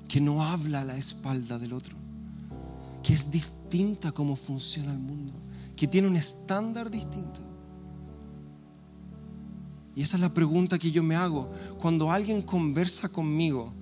[0.09, 1.95] que no habla a la espalda del otro,
[3.01, 5.33] que es distinta como funciona el mundo,
[5.77, 7.41] que tiene un estándar distinto.
[9.95, 11.53] Y esa es la pregunta que yo me hago.
[11.81, 13.73] Cuando alguien conversa conmigo,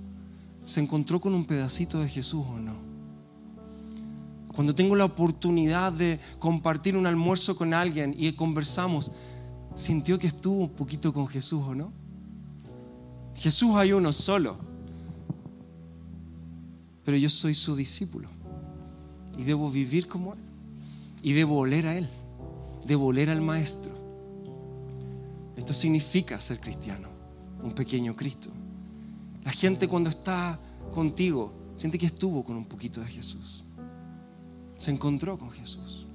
[0.66, 2.91] ¿se encontró con un pedacito de Jesús o no?
[4.54, 9.10] Cuando tengo la oportunidad de compartir un almuerzo con alguien y conversamos,
[9.74, 11.92] ¿sintió que estuvo un poquito con Jesús o no?
[13.34, 14.72] Jesús hay uno solo
[17.04, 18.28] pero yo soy su discípulo
[19.36, 20.40] y debo vivir como Él
[21.22, 22.08] y debo oler a Él,
[22.84, 23.92] debo oler al Maestro.
[25.56, 27.08] Esto significa ser cristiano,
[27.62, 28.50] un pequeño Cristo.
[29.44, 30.58] La gente cuando está
[30.92, 33.64] contigo siente que estuvo con un poquito de Jesús,
[34.82, 36.08] se encontró con Jesús.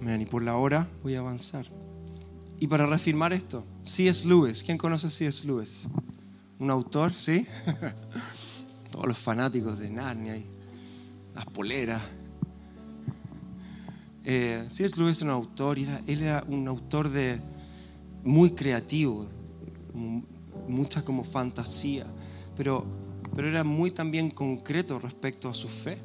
[0.00, 0.22] Amén.
[0.22, 1.66] Y por la hora voy a avanzar.
[2.58, 4.26] Y para reafirmar esto, C.S.
[4.26, 5.46] Lewis, ¿quién conoce C.S.
[5.46, 5.88] Lewis?
[6.58, 7.46] Un autor, ¿sí?
[8.90, 10.44] Todos los fanáticos de Narnia y
[11.32, 12.02] las poleras.
[14.24, 14.96] Eh, C.S.
[14.96, 17.40] Lewis es un autor, y él era un autor de,
[18.24, 19.28] muy creativo,
[20.66, 22.04] mucha como fantasía,
[22.56, 23.07] pero,
[23.38, 25.96] pero era muy también concreto respecto a su fe.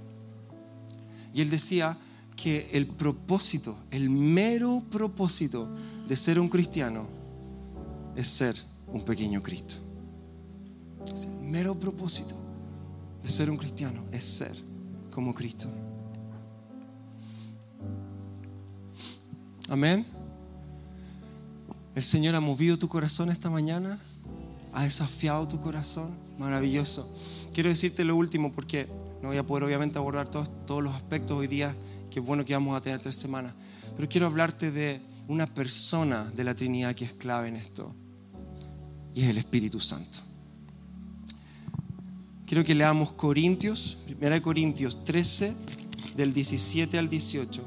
[1.34, 1.98] Y él decía
[2.36, 5.68] que el propósito, el mero propósito
[6.08, 7.08] de ser un cristiano
[8.16, 8.56] es ser
[8.86, 9.78] un pequeño Cristo.
[11.24, 12.36] el mero propósito
[13.24, 14.56] de ser un cristiano es ser
[15.10, 15.68] como Cristo.
[19.70, 20.06] Amén.
[21.96, 24.00] El Señor ha movido tu corazón esta mañana,
[24.72, 26.23] ha desafiado tu corazón.
[26.38, 27.12] Maravilloso.
[27.54, 28.88] Quiero decirte lo último porque
[29.22, 31.76] no voy a poder obviamente abordar todos, todos los aspectos hoy día,
[32.10, 33.54] que es bueno que vamos a tener tres semanas.
[33.96, 37.94] Pero quiero hablarte de una persona de la Trinidad que es clave en esto.
[39.14, 40.20] Y es el Espíritu Santo.
[42.46, 45.56] Quiero que leamos Corintios, 1 Corintios 13,
[46.16, 47.64] del 17 al 18.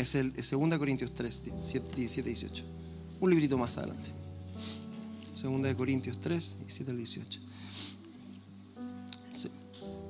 [0.00, 2.64] Es el 2 Corintios 3, 17, 18.
[3.20, 4.10] Un librito más adelante.
[5.42, 7.40] 2 Corintios 3, 17 al 18.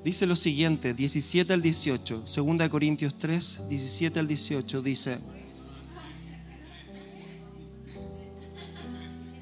[0.04, 2.24] Dice lo siguiente, 17 al 18.
[2.24, 5.18] 2 Corintios 3, 17 al 18 dice...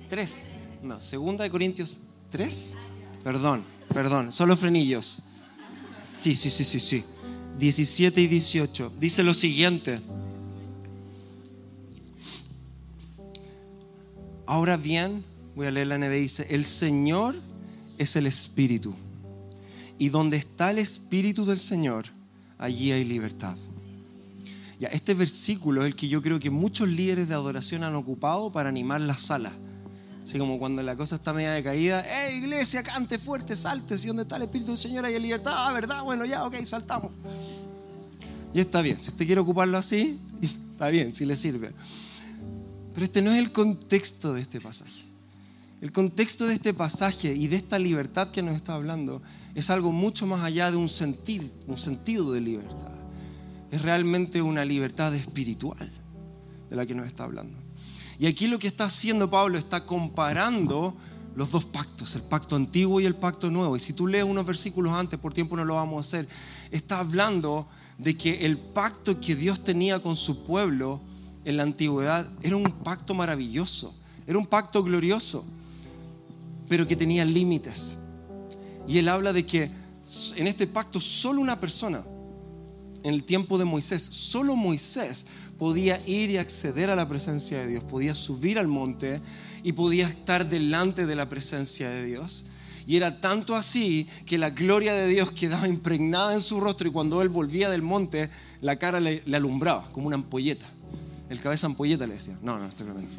[0.08, 0.50] 3.
[0.82, 2.74] No, 2 Corintios 3.
[3.22, 5.24] Perdón, perdón, solo frenillos.
[6.02, 7.04] Sí, sí, sí, sí, sí.
[7.58, 8.92] 17 y 18.
[8.98, 10.00] Dice lo siguiente.
[14.48, 17.34] Ahora bien, voy a leer la NB, dice, el Señor
[17.98, 18.94] es el Espíritu.
[19.98, 22.06] Y donde está el Espíritu del Señor,
[22.56, 23.58] allí hay libertad.
[24.80, 28.50] Ya, este versículo es el que yo creo que muchos líderes de adoración han ocupado
[28.50, 29.52] para animar la sala.
[30.24, 33.98] Así como cuando la cosa está media decaída, ¡eh, iglesia, cante fuerte, salte!
[33.98, 36.02] Si donde está el Espíritu del Señor hay libertad, ah, ¿verdad?
[36.04, 37.12] Bueno, ya, ok, saltamos.
[38.54, 40.18] Y está bien, si usted quiere ocuparlo así,
[40.72, 41.74] está bien, si le sirve.
[42.98, 45.04] Pero este no es el contexto de este pasaje.
[45.80, 49.22] El contexto de este pasaje y de esta libertad que nos está hablando
[49.54, 52.90] es algo mucho más allá de un sentido, un sentido de libertad.
[53.70, 55.92] Es realmente una libertad espiritual
[56.68, 57.56] de la que nos está hablando.
[58.18, 60.96] Y aquí lo que está haciendo Pablo está comparando
[61.36, 63.76] los dos pactos, el pacto antiguo y el pacto nuevo.
[63.76, 66.28] Y si tú lees unos versículos antes, por tiempo no lo vamos a hacer,
[66.72, 71.00] está hablando de que el pacto que Dios tenía con su pueblo
[71.44, 73.94] en la antigüedad era un pacto maravilloso,
[74.26, 75.44] era un pacto glorioso,
[76.68, 77.94] pero que tenía límites.
[78.86, 79.70] Y él habla de que
[80.36, 82.04] en este pacto solo una persona,
[83.02, 85.26] en el tiempo de Moisés, solo Moisés
[85.58, 89.20] podía ir y acceder a la presencia de Dios, podía subir al monte
[89.62, 92.44] y podía estar delante de la presencia de Dios.
[92.86, 96.90] Y era tanto así que la gloria de Dios quedaba impregnada en su rostro y
[96.90, 98.30] cuando él volvía del monte,
[98.62, 100.66] la cara le, alumbraba como una ampolleta.
[101.28, 102.38] El cabeza ampolleta le decía.
[102.42, 103.14] No, no, estoy bromeando.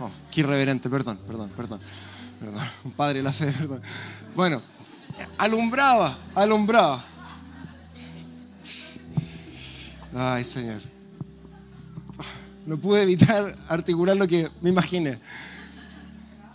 [0.00, 1.80] Oh, qué irreverente, perdón, perdón, perdón.
[2.40, 3.82] Perdón, un padre de la fe, perdón.
[4.34, 4.62] Bueno,
[5.36, 7.04] alumbraba, alumbraba.
[10.14, 10.80] Ay, Señor.
[12.66, 15.18] No pude evitar articular lo que me imaginé.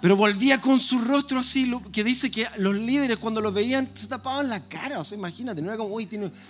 [0.02, 4.08] Pero volvía con su rostro así, que dice que los líderes cuando lo veían se
[4.08, 5.00] tapaban la cara.
[5.00, 6.08] O sea, imagínate, no era como, uy,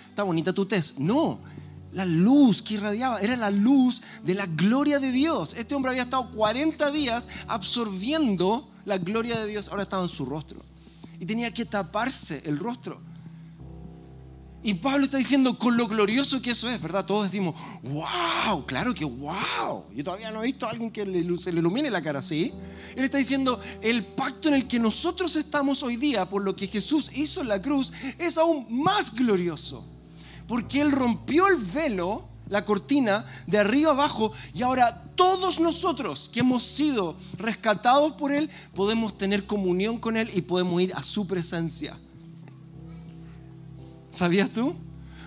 [0.08, 0.98] está bonita tu test.
[0.98, 1.40] No,
[1.92, 5.54] la luz que irradiaba era la luz de la gloria de Dios.
[5.56, 10.24] Este hombre había estado 40 días absorbiendo la gloria de Dios, ahora estaba en su
[10.24, 10.60] rostro.
[11.18, 13.00] Y tenía que taparse el rostro.
[14.62, 17.06] Y Pablo está diciendo con lo glorioso que eso es, ¿verdad?
[17.06, 19.84] Todos decimos, wow, claro que wow.
[19.94, 21.02] Yo todavía no he visto a alguien que
[21.38, 22.52] se le ilumine la cara así.
[22.96, 26.66] Él está diciendo, el pacto en el que nosotros estamos hoy día, por lo que
[26.66, 29.95] Jesús hizo en la cruz, es aún más glorioso
[30.46, 36.40] porque Él rompió el velo, la cortina, de arriba abajo, y ahora todos nosotros que
[36.40, 41.26] hemos sido rescatados por Él, podemos tener comunión con Él y podemos ir a su
[41.26, 41.98] presencia.
[44.12, 44.74] ¿Sabías tú?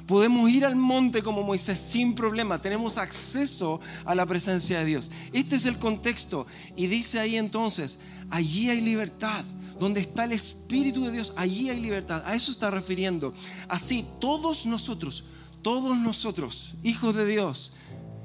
[0.07, 2.59] Podemos ir al monte como Moisés sin problema.
[2.59, 5.11] Tenemos acceso a la presencia de Dios.
[5.33, 6.47] Este es el contexto.
[6.75, 7.99] Y dice ahí entonces,
[8.31, 9.45] allí hay libertad.
[9.79, 12.23] Donde está el Espíritu de Dios, allí hay libertad.
[12.25, 13.33] A eso está refiriendo.
[13.67, 15.23] Así, todos nosotros,
[15.61, 17.73] todos nosotros, hijos de Dios,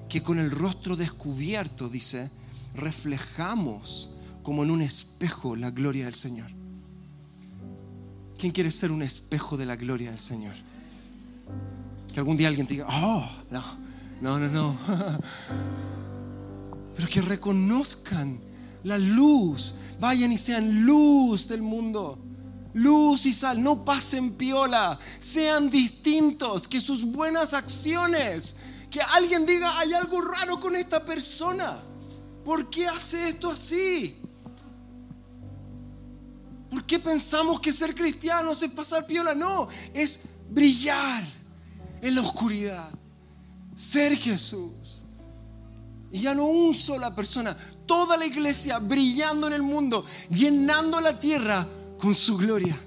[0.09, 2.31] que con el rostro descubierto, dice,
[2.75, 4.11] reflejamos
[4.43, 6.51] como en un espejo la gloria del Señor.
[8.39, 10.55] ¿Quién quiere ser un espejo de la gloria del Señor?
[12.13, 13.79] Que algún día alguien te diga, oh, no,
[14.21, 14.79] no, no, no.
[16.97, 18.39] Pero que reconozcan
[18.85, 19.75] la luz.
[19.99, 22.19] Vayan y sean luz del mundo.
[22.75, 28.57] luz y sal, no pasen piola, sean distintos, que sus buenas acciones,
[28.91, 31.79] que alguien diga, hay algo raro con esta persona,
[32.45, 34.17] ¿por qué hace esto así?
[36.69, 39.35] ¿Por qué pensamos que ser cristianos es pasar piola?
[39.35, 40.19] No, es
[40.51, 41.25] brillar
[42.03, 42.91] en la oscuridad,
[43.77, 44.73] ser Jesús.
[46.15, 47.57] Y ya no una sola persona,
[47.87, 51.67] toda la iglesia brillando en el mundo, llenando la tierra
[51.99, 52.79] con su gloria.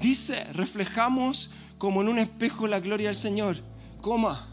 [0.00, 3.58] Dice, reflejamos como en un espejo la gloria del Señor.
[4.00, 4.48] Coma,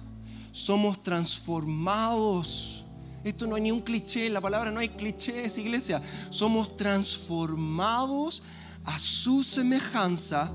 [0.52, 2.84] somos transformados.
[3.24, 6.02] Esto no hay ni un cliché, la palabra no hay clichés, iglesia.
[6.30, 8.44] Somos transformados
[8.84, 10.52] a su semejanza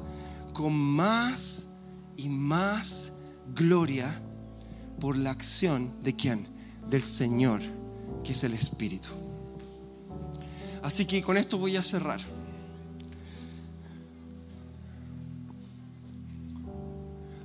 [0.53, 1.67] con más
[2.19, 3.11] y más
[3.55, 4.21] gloria
[5.01, 6.47] por la acción de quién?
[6.89, 7.61] Del Señor,
[8.23, 9.09] que es el Espíritu.
[10.83, 12.21] Así que con esto voy a cerrar.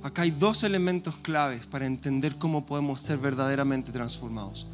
[0.02, 4.66] Acá hay dos elementos claves para entender cómo podemos ser verdaderamente transformados.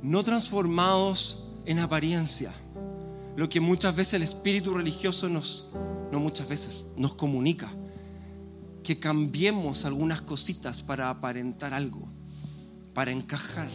[0.00, 2.52] No transformados en apariencia,
[3.36, 5.66] lo que muchas veces el espíritu religioso nos,
[6.12, 7.72] no muchas veces, nos comunica.
[8.82, 12.08] Que cambiemos algunas cositas para aparentar algo,
[12.94, 13.70] para encajar.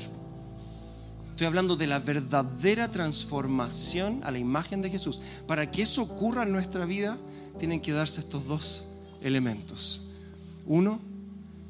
[1.30, 5.20] Estoy hablando de la verdadera transformación a la imagen de Jesús.
[5.46, 7.18] Para que eso ocurra en nuestra vida,
[7.60, 8.88] tienen que darse estos dos
[9.22, 10.02] elementos.
[10.66, 11.02] Uno,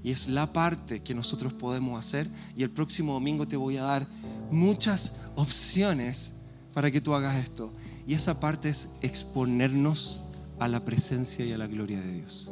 [0.04, 3.84] y es la parte que nosotros podemos hacer, y el próximo domingo te voy a
[3.84, 4.08] dar
[4.52, 6.32] muchas opciones
[6.74, 7.74] para que tú hagas esto.
[8.06, 10.20] Y esa parte es exponernos
[10.60, 12.52] a la presencia y a la gloria de Dios.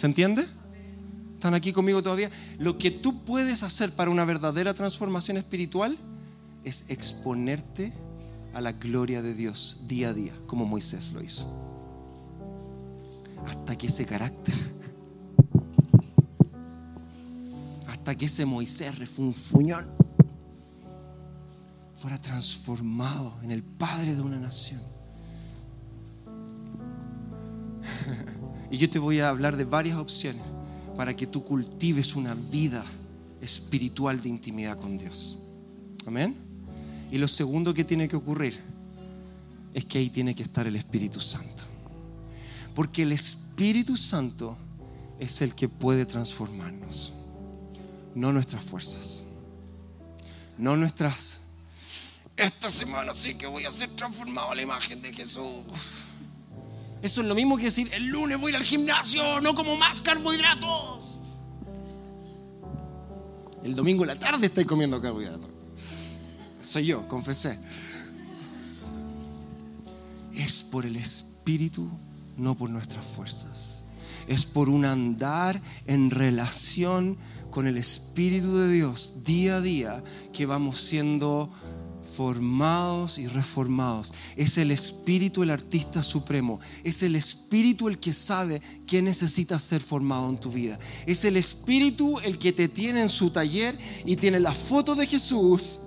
[0.00, 0.48] ¿Se entiende?
[1.34, 2.30] ¿Están aquí conmigo todavía?
[2.58, 5.98] Lo que tú puedes hacer para una verdadera transformación espiritual
[6.64, 7.92] es exponerte
[8.54, 11.46] a la gloria de Dios día a día, como Moisés lo hizo.
[13.46, 14.54] Hasta que ese carácter,
[17.88, 19.84] hasta que ese Moisés refunfuñón
[22.00, 24.80] fuera transformado en el Padre de una nación.
[28.70, 30.42] y yo te voy a hablar de varias opciones
[30.96, 32.84] para que tú cultives una vida
[33.40, 35.38] espiritual de intimidad con Dios.
[36.06, 36.36] Amén.
[37.10, 38.60] Y lo segundo que tiene que ocurrir
[39.74, 41.64] es que ahí tiene que estar el Espíritu Santo.
[42.74, 44.56] Porque el Espíritu Santo
[45.18, 47.12] es el que puede transformarnos,
[48.14, 49.22] no nuestras fuerzas,
[50.56, 51.40] no nuestras...
[52.36, 55.64] Esta semana sí que voy a ser transformado a la imagen de Jesús.
[57.02, 59.76] Eso es lo mismo que decir, el lunes voy a ir al gimnasio, no como
[59.76, 61.16] más carbohidratos.
[63.64, 65.48] El domingo en la tarde estoy comiendo carbohidratos.
[66.62, 67.58] Soy yo, confesé.
[70.34, 71.88] Es por el Espíritu,
[72.36, 73.82] no por nuestras fuerzas.
[74.26, 77.16] Es por un andar en relación
[77.50, 81.50] con el Espíritu de Dios día a día que vamos siendo
[82.10, 84.12] formados y reformados.
[84.36, 86.60] Es el Espíritu el artista supremo.
[86.84, 90.78] Es el Espíritu el que sabe qué necesita ser formado en tu vida.
[91.06, 95.06] Es el Espíritu el que te tiene en su taller y tiene la foto de
[95.06, 95.80] Jesús.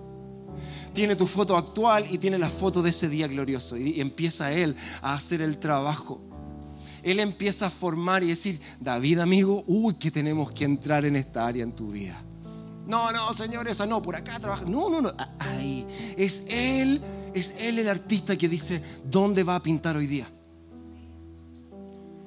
[0.94, 3.78] Tiene tu foto actual y tiene la foto de ese día glorioso.
[3.78, 6.22] Y empieza Él a hacer el trabajo.
[7.04, 11.46] Él empieza a formar y decir, David amigo, uy, que tenemos que entrar en esta
[11.46, 12.24] área en tu vida.
[12.86, 14.66] No, no, Señor, esa no, por acá trabaja.
[14.66, 15.86] No, no, no, ahí.
[16.18, 17.02] Es Él,
[17.34, 20.30] es Él el artista que dice dónde va a pintar hoy día.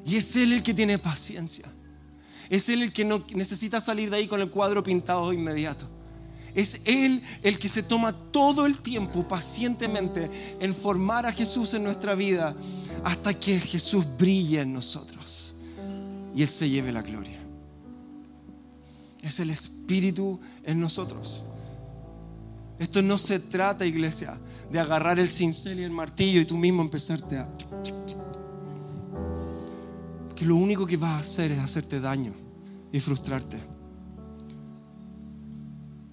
[0.04, 1.66] Y es Él el que tiene paciencia.
[2.48, 5.88] Es Él el que no necesita salir de ahí con el cuadro pintado inmediato.
[6.54, 11.84] Es Él el que se toma todo el tiempo pacientemente en formar a Jesús en
[11.84, 12.56] nuestra vida
[13.04, 15.54] hasta que Jesús brille en nosotros
[16.34, 17.35] y Él se lleve la gloria
[19.26, 21.42] es el Espíritu en nosotros.
[22.78, 24.38] Esto no se trata, iglesia,
[24.70, 27.48] de agarrar el cincel y el martillo y tú mismo empezarte a...
[30.34, 32.34] Que lo único que vas a hacer es hacerte daño
[32.92, 33.58] y frustrarte.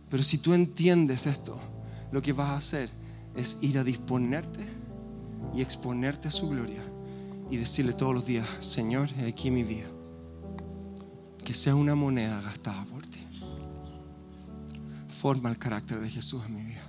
[0.10, 1.60] Pero si tú entiendes esto,
[2.12, 2.90] lo que vas a hacer
[3.36, 4.66] es ir a disponerte
[5.54, 6.84] y exponerte a su gloria
[7.50, 9.93] y decirle todos los días, Señor, aquí mi vida.
[11.44, 13.04] Que sea una moneda gastada por
[15.24, 16.84] forma el carácter de Jesús en mi vida.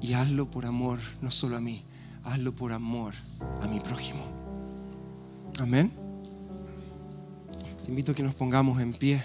[0.00, 1.84] Y hazlo por amor, no solo a mí,
[2.24, 3.14] hazlo por amor
[3.62, 4.24] a mi prójimo.
[5.60, 5.92] Amén.
[7.84, 9.24] Te invito a que nos pongamos en pie.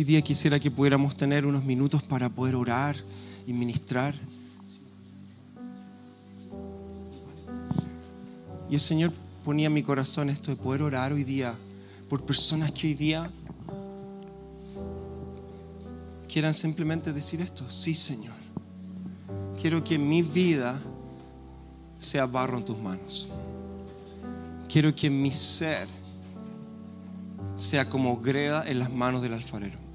[0.00, 2.96] Hoy día quisiera que pudiéramos tener unos minutos para poder orar
[3.46, 4.14] y ministrar.
[8.70, 9.12] Y el Señor
[9.44, 11.54] ponía en mi corazón esto de poder orar hoy día
[12.08, 13.30] por personas que hoy día
[16.32, 18.36] quieran simplemente decir esto, sí Señor,
[19.60, 20.80] quiero que mi vida
[21.98, 23.28] sea barro en tus manos.
[24.66, 25.88] Quiero que mi ser
[27.54, 29.89] sea como greda en las manos del alfarero.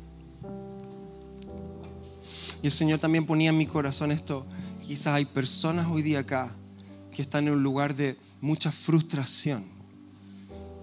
[2.66, 4.44] Y el Señor también ponía en mi corazón esto,
[4.88, 6.52] quizás hay personas hoy día acá
[7.12, 9.66] que están en un lugar de mucha frustración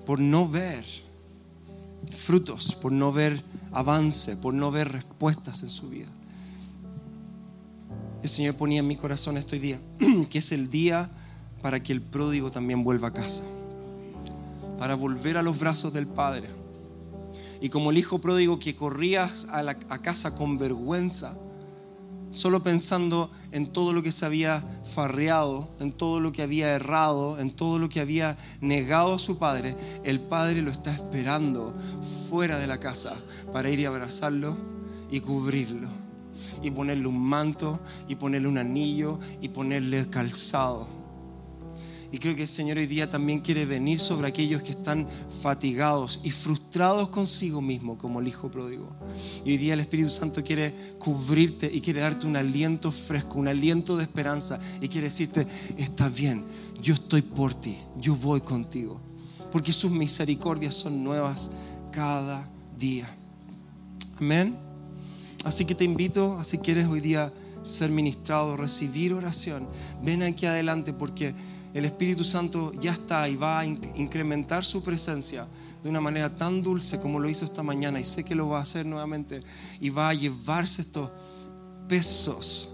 [0.07, 0.85] por no ver
[2.09, 6.07] frutos, por no ver avance, por no ver respuestas en su vida.
[8.23, 9.81] El Señor ponía en mi corazón este día,
[10.31, 11.11] que es el día
[11.63, 13.43] para que el pródigo también vuelva a casa,
[14.79, 16.49] para volver a los brazos del Padre.
[17.61, 21.37] Y como el hijo pródigo que corría a, casa con vergüenza,
[22.33, 24.65] solo pensando en todo lo que se había
[24.95, 29.39] farreado, en todo lo que había errado, en todo lo que había negado a su
[29.39, 31.75] padre, el padre lo está esperando
[32.29, 33.15] fuera de la casa
[33.53, 34.57] para ir y abrazarlo
[35.11, 35.89] y cubrirlo,
[36.63, 37.79] y ponerle un manto,
[38.09, 41.02] y ponerle un anillo, y ponerle calzado
[42.13, 45.09] y creo que el Señor hoy día también quiere venir sobre aquellos que están
[45.41, 48.91] fatigados y frustrados consigo mismo, como el Hijo pródigo.
[49.47, 53.49] Y hoy día el Espíritu Santo quiere cubrirte y quiere darte un aliento fresco, un
[53.49, 55.47] aliento de esperanza y quiere decirte,
[55.79, 56.45] está bien,
[56.83, 59.01] yo estoy por ti, yo voy contigo.
[59.51, 61.51] Porque sus misericordias son nuevas
[61.93, 62.47] cada
[62.79, 63.09] día.
[64.21, 64.55] Amén.
[65.45, 67.33] Así que te invito, si quieres hoy día
[67.63, 69.67] ser ministrado, recibir oración,
[70.03, 71.35] ven aquí adelante porque
[71.75, 75.47] el Espíritu Santo ya está y va a incrementar su presencia
[75.83, 78.59] de una manera tan dulce como lo hizo esta mañana y sé que lo va
[78.59, 79.43] a hacer nuevamente
[79.81, 81.11] y va a llevarse estos
[81.89, 82.69] pesos,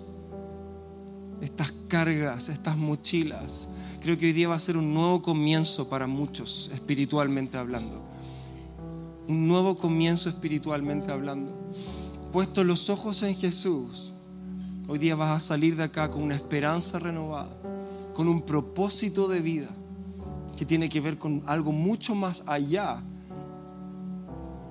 [1.41, 3.69] estas cargas, estas mochilas.
[4.01, 8.03] Creo que hoy día va a ser un nuevo comienzo para muchos espiritualmente hablando.
[9.29, 11.55] Un nuevo comienzo espiritualmente hablando.
[12.33, 14.13] Puesto los ojos en Jesús,
[14.89, 17.78] hoy día vas a salir de acá con una esperanza renovada
[18.19, 19.69] con un propósito de vida
[20.57, 23.01] que tiene que ver con algo mucho más allá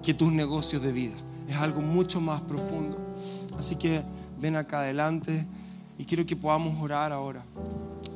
[0.04, 1.14] que tus negocios de vida.
[1.48, 2.98] Es algo mucho más profundo.
[3.58, 4.04] Así que
[4.38, 5.48] ven acá adelante
[5.98, 7.41] y quiero que podamos orar ahora.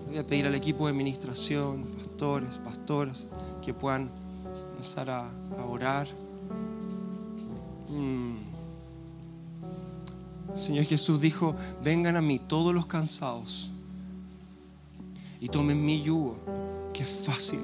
[0.09, 3.23] Voy a pedir al equipo de administración, pastores, pastoras,
[3.63, 4.09] que puedan
[4.73, 5.29] empezar a,
[5.65, 6.09] orar.
[7.87, 8.35] Mm.
[10.57, 13.70] Señor Jesús dijo, vengan a mí todos los cansados
[15.41, 16.37] y tomen mi yugo,
[16.93, 17.59] que es fácil,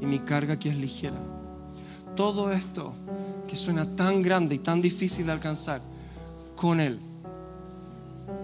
[0.00, 1.18] y mi carga que es ligera.
[2.14, 2.92] Todo esto
[3.48, 5.80] que suena tan grande y tan difícil de alcanzar,
[6.54, 7.00] con Él,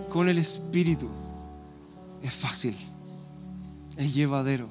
[0.09, 1.07] con el Espíritu,
[2.23, 2.75] es fácil,
[3.95, 4.69] es llevadero.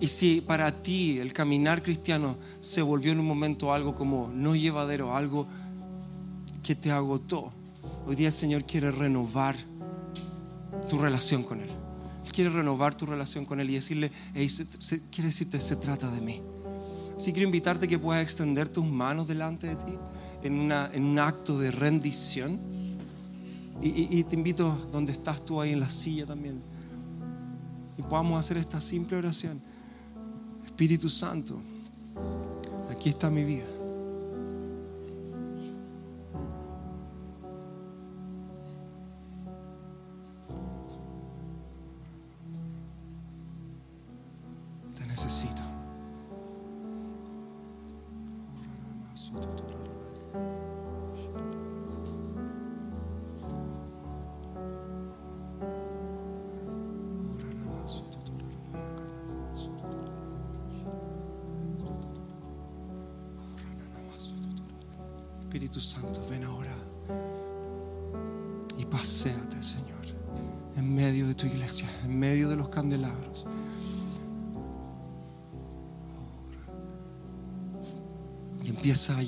[0.00, 4.56] Y si para ti el caminar cristiano se volvió en un momento algo como no
[4.56, 5.46] llevadero, algo
[6.62, 7.52] que te agotó,
[8.06, 9.56] hoy día el Señor quiere renovar
[10.88, 11.71] tu relación con Él
[12.30, 14.10] quiere renovar tu relación con Él y decirle,
[15.10, 16.42] quiere decirte, se trata de mí.
[17.16, 19.98] Así quiero invitarte que puedas extender tus manos delante de ti
[20.42, 22.58] en, una, en un acto de rendición.
[23.80, 26.60] Y, y te invito donde estás tú ahí en la silla también.
[27.98, 29.60] Y podamos hacer esta simple oración.
[30.64, 31.60] Espíritu Santo,
[32.90, 33.71] aquí está mi vida.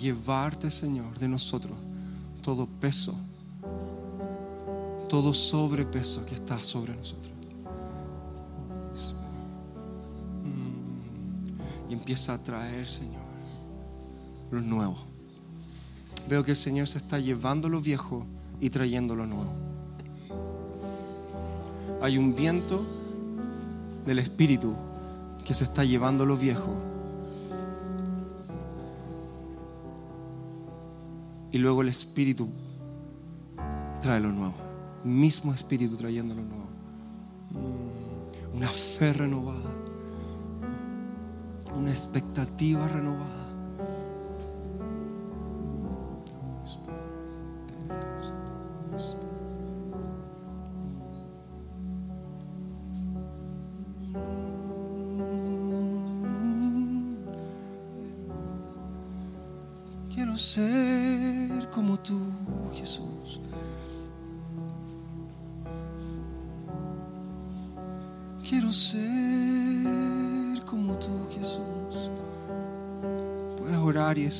[0.04, 1.76] Llevarte, Señor, de nosotros
[2.42, 3.14] todo peso,
[5.08, 7.32] todo sobrepeso que está sobre nosotros.
[10.44, 11.90] Mm.
[11.90, 13.22] Y empieza a traer, Señor,
[14.50, 15.14] lo nuevo
[16.28, 18.26] veo que el Señor se está llevando lo viejo
[18.60, 19.52] y trayendo lo nuevo.
[22.00, 22.84] Hay un viento
[24.06, 24.74] del Espíritu
[25.44, 26.74] que se está llevando lo viejo
[31.54, 32.48] y luego el Espíritu
[34.02, 34.54] trae lo nuevo.
[35.04, 36.66] Mismo Espíritu trayendo lo nuevo.
[37.52, 39.70] Mm, Una fe renovada.
[41.76, 43.43] Una expectativa renovada.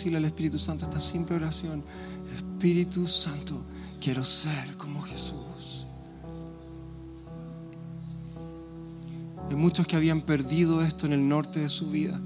[0.05, 1.83] Decirle al Espíritu Santo esta simple oración.
[2.37, 3.63] Espíritu Santo,
[3.99, 5.87] quiero ser como Jesús.
[9.49, 12.21] Hay muchos que habían perdido esto en el norte de su vida.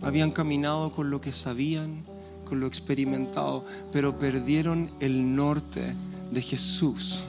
[0.00, 2.04] Habían caminado con lo que sabían,
[2.44, 5.92] con lo experimentado, pero perdieron el norte
[6.30, 7.24] de Jesús.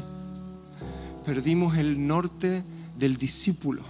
[1.26, 2.64] Perdimos el norte
[2.96, 3.82] del discípulo.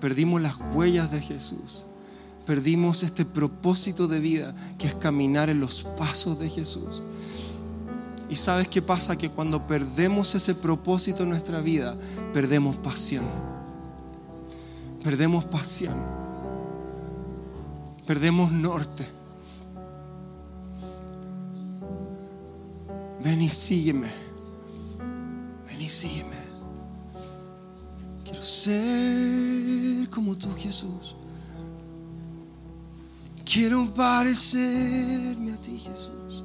[0.00, 1.85] Perdimos las huellas de Jesús.
[2.46, 7.02] Perdimos este propósito de vida que es caminar en los pasos de Jesús.
[8.30, 9.16] Y sabes qué pasa?
[9.16, 11.96] Que cuando perdemos ese propósito en nuestra vida,
[12.32, 13.24] perdemos pasión.
[15.02, 15.94] Perdemos pasión.
[18.06, 19.06] Perdemos norte.
[23.24, 24.08] Ven y sígueme.
[25.68, 26.36] Ven y sígueme.
[28.22, 31.16] Quiero ser como tú, Jesús.
[33.46, 36.42] Quiero parecerme a ti, Jesús.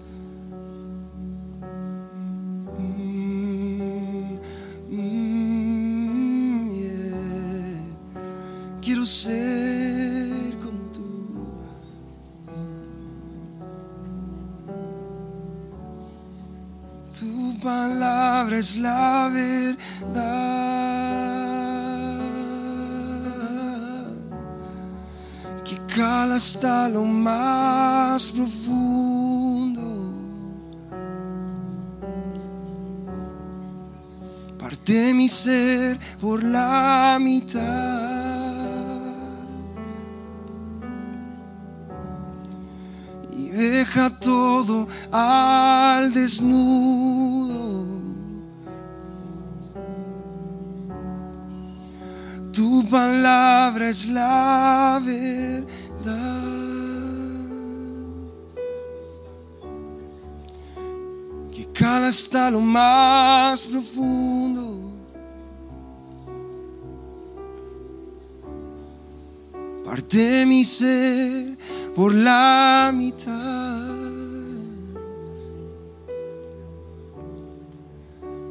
[2.78, 4.38] Mm,
[4.91, 5.32] mm.
[8.82, 11.02] Quiero ser como tú.
[17.20, 20.61] Tu palabra es la verdad
[26.32, 29.82] hasta lo más profundo.
[34.58, 37.62] Parte mi ser por la mitad
[43.32, 47.88] y deja todo al desnudo.
[52.54, 55.70] Tu palabra es la verdad.
[62.32, 64.78] Hasta lo más profundo.
[69.84, 71.58] Parte mi ser
[71.94, 73.82] por la mitad.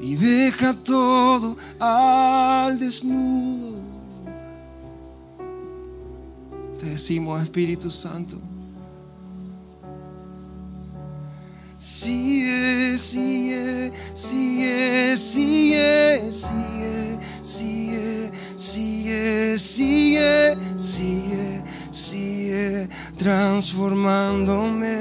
[0.02, 3.76] Y deja todo al desnudo.
[6.78, 8.36] Te decimos, Espíritu Santo.
[20.76, 25.00] Sigue, sigue, sigue transformándome.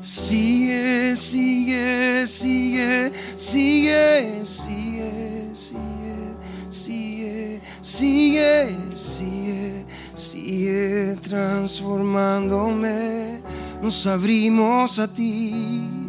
[0.00, 6.36] Sigue, sigue, sigue, sigue, sigue, sigue,
[6.70, 9.84] sigue, sigue, sigue,
[10.14, 13.42] sigue transformándome.
[13.82, 16.01] Nos abrimos a ti.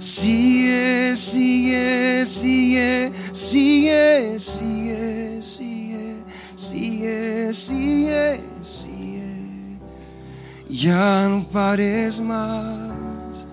[0.00, 6.24] Sigue, sigue, sigue, sigue, sigue, sigue,
[6.56, 9.78] sigue, sigue, sigue.
[10.70, 13.46] Ya no pares más.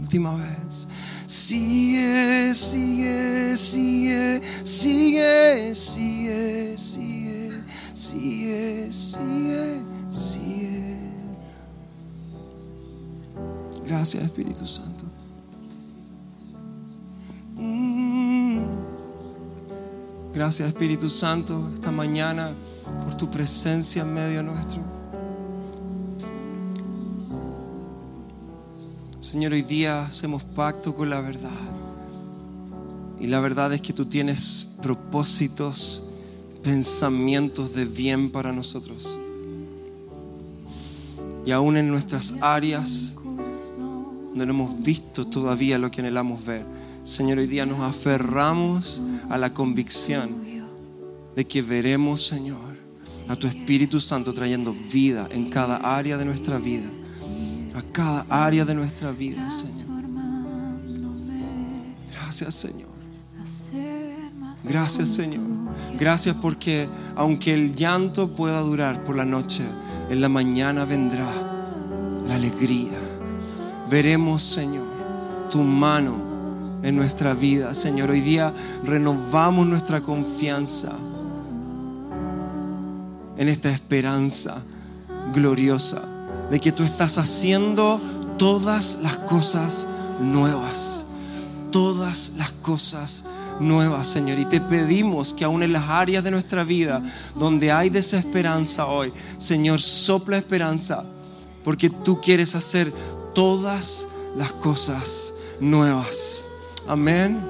[0.00, 0.88] Última vez.
[1.28, 7.54] Sigue, sigue, sigue, sigue, sigue, sigue,
[7.94, 9.93] sigue, sigue,
[13.86, 15.04] Gracias Espíritu Santo.
[17.56, 18.60] Mm.
[20.32, 22.52] Gracias Espíritu Santo esta mañana
[23.04, 24.80] por tu presencia en medio nuestro.
[29.20, 31.50] Señor, hoy día hacemos pacto con la verdad.
[33.20, 36.04] Y la verdad es que tú tienes propósitos,
[36.62, 39.18] pensamientos de bien para nosotros.
[41.46, 43.16] Y aún en nuestras áreas
[44.34, 46.64] no hemos visto todavía lo que anhelamos ver.
[47.04, 50.30] Señor, hoy día nos aferramos a la convicción
[51.36, 52.74] de que veremos, Señor,
[53.28, 56.88] a tu Espíritu Santo trayendo vida en cada área de nuestra vida.
[57.74, 60.04] A cada área de nuestra vida, Señor.
[62.12, 62.94] Gracias, Señor.
[64.64, 65.42] Gracias, Señor.
[65.98, 69.62] Gracias porque aunque el llanto pueda durar por la noche,
[70.10, 71.30] en la mañana vendrá
[72.26, 73.03] la alegría.
[73.94, 74.88] Veremos, Señor,
[75.52, 76.16] tu mano
[76.82, 77.72] en nuestra vida.
[77.74, 80.90] Señor, hoy día renovamos nuestra confianza
[83.36, 84.56] en esta esperanza
[85.32, 86.02] gloriosa
[86.50, 88.00] de que tú estás haciendo
[88.36, 89.86] todas las cosas
[90.20, 91.06] nuevas.
[91.70, 93.24] Todas las cosas
[93.60, 94.40] nuevas, Señor.
[94.40, 97.00] Y te pedimos que aún en las áreas de nuestra vida
[97.36, 101.04] donde hay desesperanza hoy, Señor, sopla esperanza,
[101.62, 102.92] porque tú quieres hacer
[103.34, 106.48] todas las cosas nuevas.
[106.86, 107.40] Amén.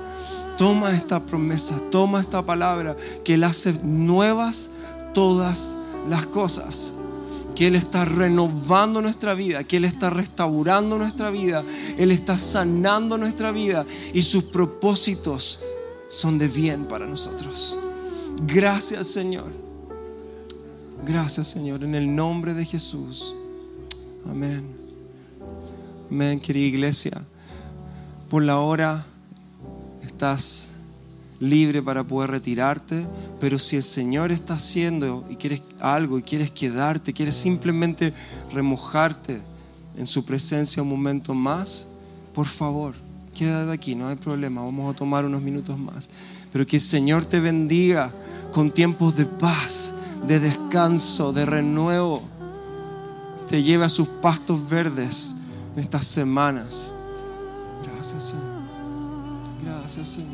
[0.57, 4.71] Toma esta promesa, toma esta palabra, que Él hace nuevas
[5.13, 5.77] todas
[6.09, 6.93] las cosas.
[7.55, 11.65] Que Él está renovando nuestra vida, que Él está restaurando nuestra vida,
[11.97, 15.61] Él está sanando nuestra vida y sus propósitos
[16.09, 17.79] son de bien para nosotros.
[18.47, 19.53] Gracias Señor.
[21.07, 23.37] Gracias Señor, en el nombre de Jesús.
[24.29, 24.84] Amén.
[26.11, 27.23] Amén, querida iglesia.
[28.29, 29.07] Por la hora
[30.03, 30.69] estás
[31.41, 33.07] libre para poder retirarte,
[33.41, 38.13] pero si el Señor está haciendo y quieres algo y quieres quedarte, quieres simplemente
[38.53, 39.41] remojarte
[39.97, 41.87] en su presencia un momento más,
[42.35, 42.95] por favor,
[43.35, 46.11] quédate aquí, no hay problema, vamos a tomar unos minutos más.
[46.53, 48.13] Pero que el Señor te bendiga
[48.53, 49.95] con tiempos de paz,
[50.27, 52.23] de descanso, de renuevo.
[53.49, 55.35] Te lleve a sus pastos verdes
[55.75, 56.93] en estas semanas.
[57.83, 58.45] Gracias, Señor.
[59.63, 60.34] Gracias, Señor.